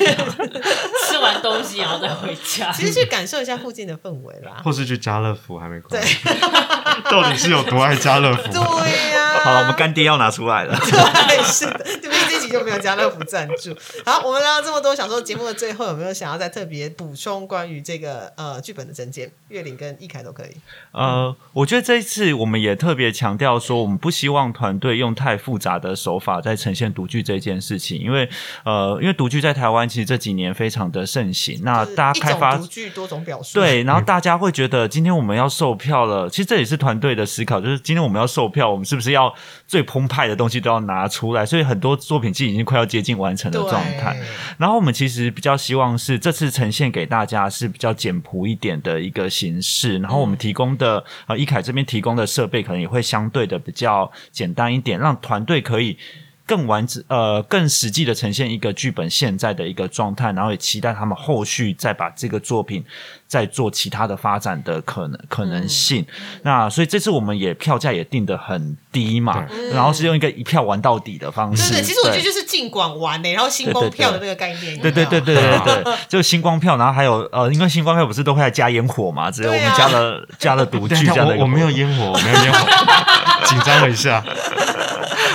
[1.08, 2.72] 吃完东西，然后再回家。
[2.72, 6.02] 其实去感受一下附近的氛围啦，或是去家乐福还没关。
[6.02, 8.44] 对，到底是有多爱家乐福？
[8.54, 9.26] 对呀。
[9.44, 10.76] 好了，我们干爹要拿出来了。
[10.80, 13.76] 对，是的，对不这集就没有家乐福赞助。
[14.06, 19.32] 好，我们聊了这么多，想说节目的最后有没有想要再特别补充关于这个呃剧本的整件？
[19.50, 20.56] 月玲跟易凯都可以。
[20.92, 21.25] 呃。
[21.26, 28.30] 呃，我觉得这一次我们也特别强调说，我们不希望团队用太复杂的手法在呈现独剧这件事情，因为
[28.64, 39.34] 呃，因为独剧在台湾其实这几年非常的盛行，那大家开发独具多种表述，对，然后大家会觉得今天我们要售票了，其实这也是团队的思考，就是今天我们要售票，我们是不是要
[39.68, 41.46] 最澎湃的东西都要拿出来？
[41.46, 44.18] 所以很多作品其实已经快要接近完成的对状态。
[44.58, 55.98] 然后我们其实比较希望是这次呈现给大家是比较简朴一点的一个形式，然后我们提供的、啊一凯这边提供的设备可能也会相对的比较简单一点，让团队可以。
[56.46, 62.84] 更完整呃更实际的呈现一个剧本现在的一个状态，然后也期待他们后续再把这个作品
[63.28, 66.06] 再做其他的发展的可能可能性。
[66.44, 71.72] 那所以这次我们也票价也定的很低嘛，然后是用一个一票玩到底的方式。
[71.72, 79.76] 对对，其实我觉得就是尽管玩呢，然后星光票的那个概念，对对对对对对对，就星光票，然后还有呃，因为星光票不是都会加烟火嘛，只有我们对啊。
[79.76, 82.68] 加了加了独等一下剧这样的一个我我没有烟火，我没有烟火，
[83.46, 84.24] 紧张了一下。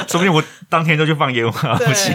[0.09, 2.15] 说不定我当天就去放烟花，对不行。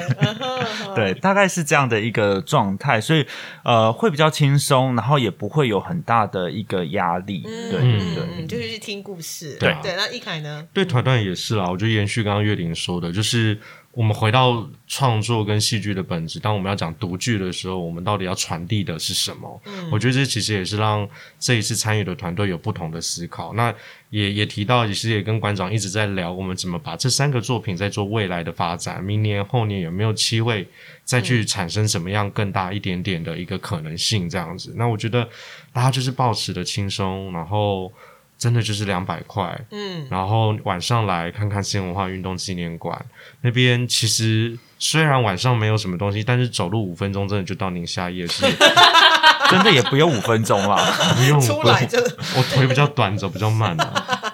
[0.95, 3.23] 对，大概是这样的一个状态，所以
[3.63, 7.41] 呃会比较轻松，然后也不会有很大的一个压力。
[7.43, 8.23] 对对对。
[8.37, 9.93] 嗯，就是去听故事，对啊对。
[9.95, 10.65] 那一凯呢？
[10.73, 13.59] 对团团也是啦，我就延续刚刚月玲说的，就是
[13.91, 16.39] 我们回到创作跟戏剧的本质。
[16.39, 19.61] 当我们要讲独剧的时候，我们到底要传递的是什么？
[19.91, 21.05] 我觉得这其实也是让
[21.37, 23.53] 这一次参与的团队有不同的思考。
[23.53, 23.73] 那
[24.15, 30.65] 也也提到，其实也跟馆长一直在聊，我们怎么把这三个作品在做未来的发展，明年后年有没有机会
[31.03, 34.29] 再去产生什么样更大一点点的一个可能性？
[34.29, 35.27] 这样子，那我觉得
[35.73, 37.91] 大家就是保持的轻松，然后。
[38.37, 43.05] 真的就是两百块，嗯，然后晚上来看看新文化运动纪念馆
[43.39, 48.45] 那边，其实虽然晚上没有什么东西，但是走路五分钟真的就到宁夏夜市，
[49.51, 51.13] 真的也不用五分钟啦。
[51.15, 54.33] 不用出来就我腿比较短，走比较慢啊。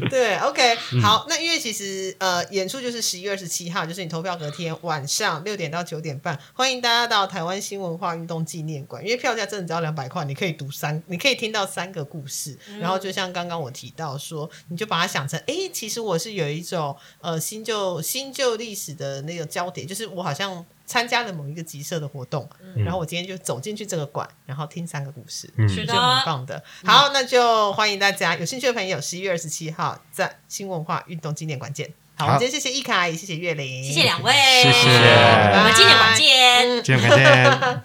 [0.08, 20.64] 对，OK，好，嗯那因为其实呃，演出就是十一月二十七号，就是你投票隔天晚上六点到九点半，欢迎大家到台湾新文化运动纪念馆，因为票价真的只要两百块，你可以读三，你可以听到三个故事，然后就像刚刚我提到说，你就把它想成，哎，其实我是有一种呃新旧新旧历史的那个焦点，就是我好像。
[20.90, 26.60] 参加了某一个集社的活动，然后我今天就走进去这个馆，然后听三个故事，是的很棒的。
[26.84, 31.94] 好，那就欢迎大家有兴趣的朋友，十一月二十七号在新文化运动纪念馆见。
[32.16, 36.82] 好，我们今天谢谢易凯，也谢谢岳玲，谢谢两位，谢谢我们纪念馆见。
[36.82, 37.82] 纪念馆见。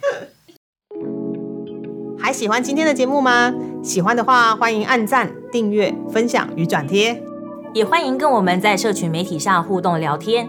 [2.18, 3.54] 还喜欢今天的节目吗？
[3.84, 7.22] 喜欢的话，欢迎按赞、订阅、分享与转贴。
[7.72, 10.48] 也欢迎跟我们在社群媒体上互动聊天，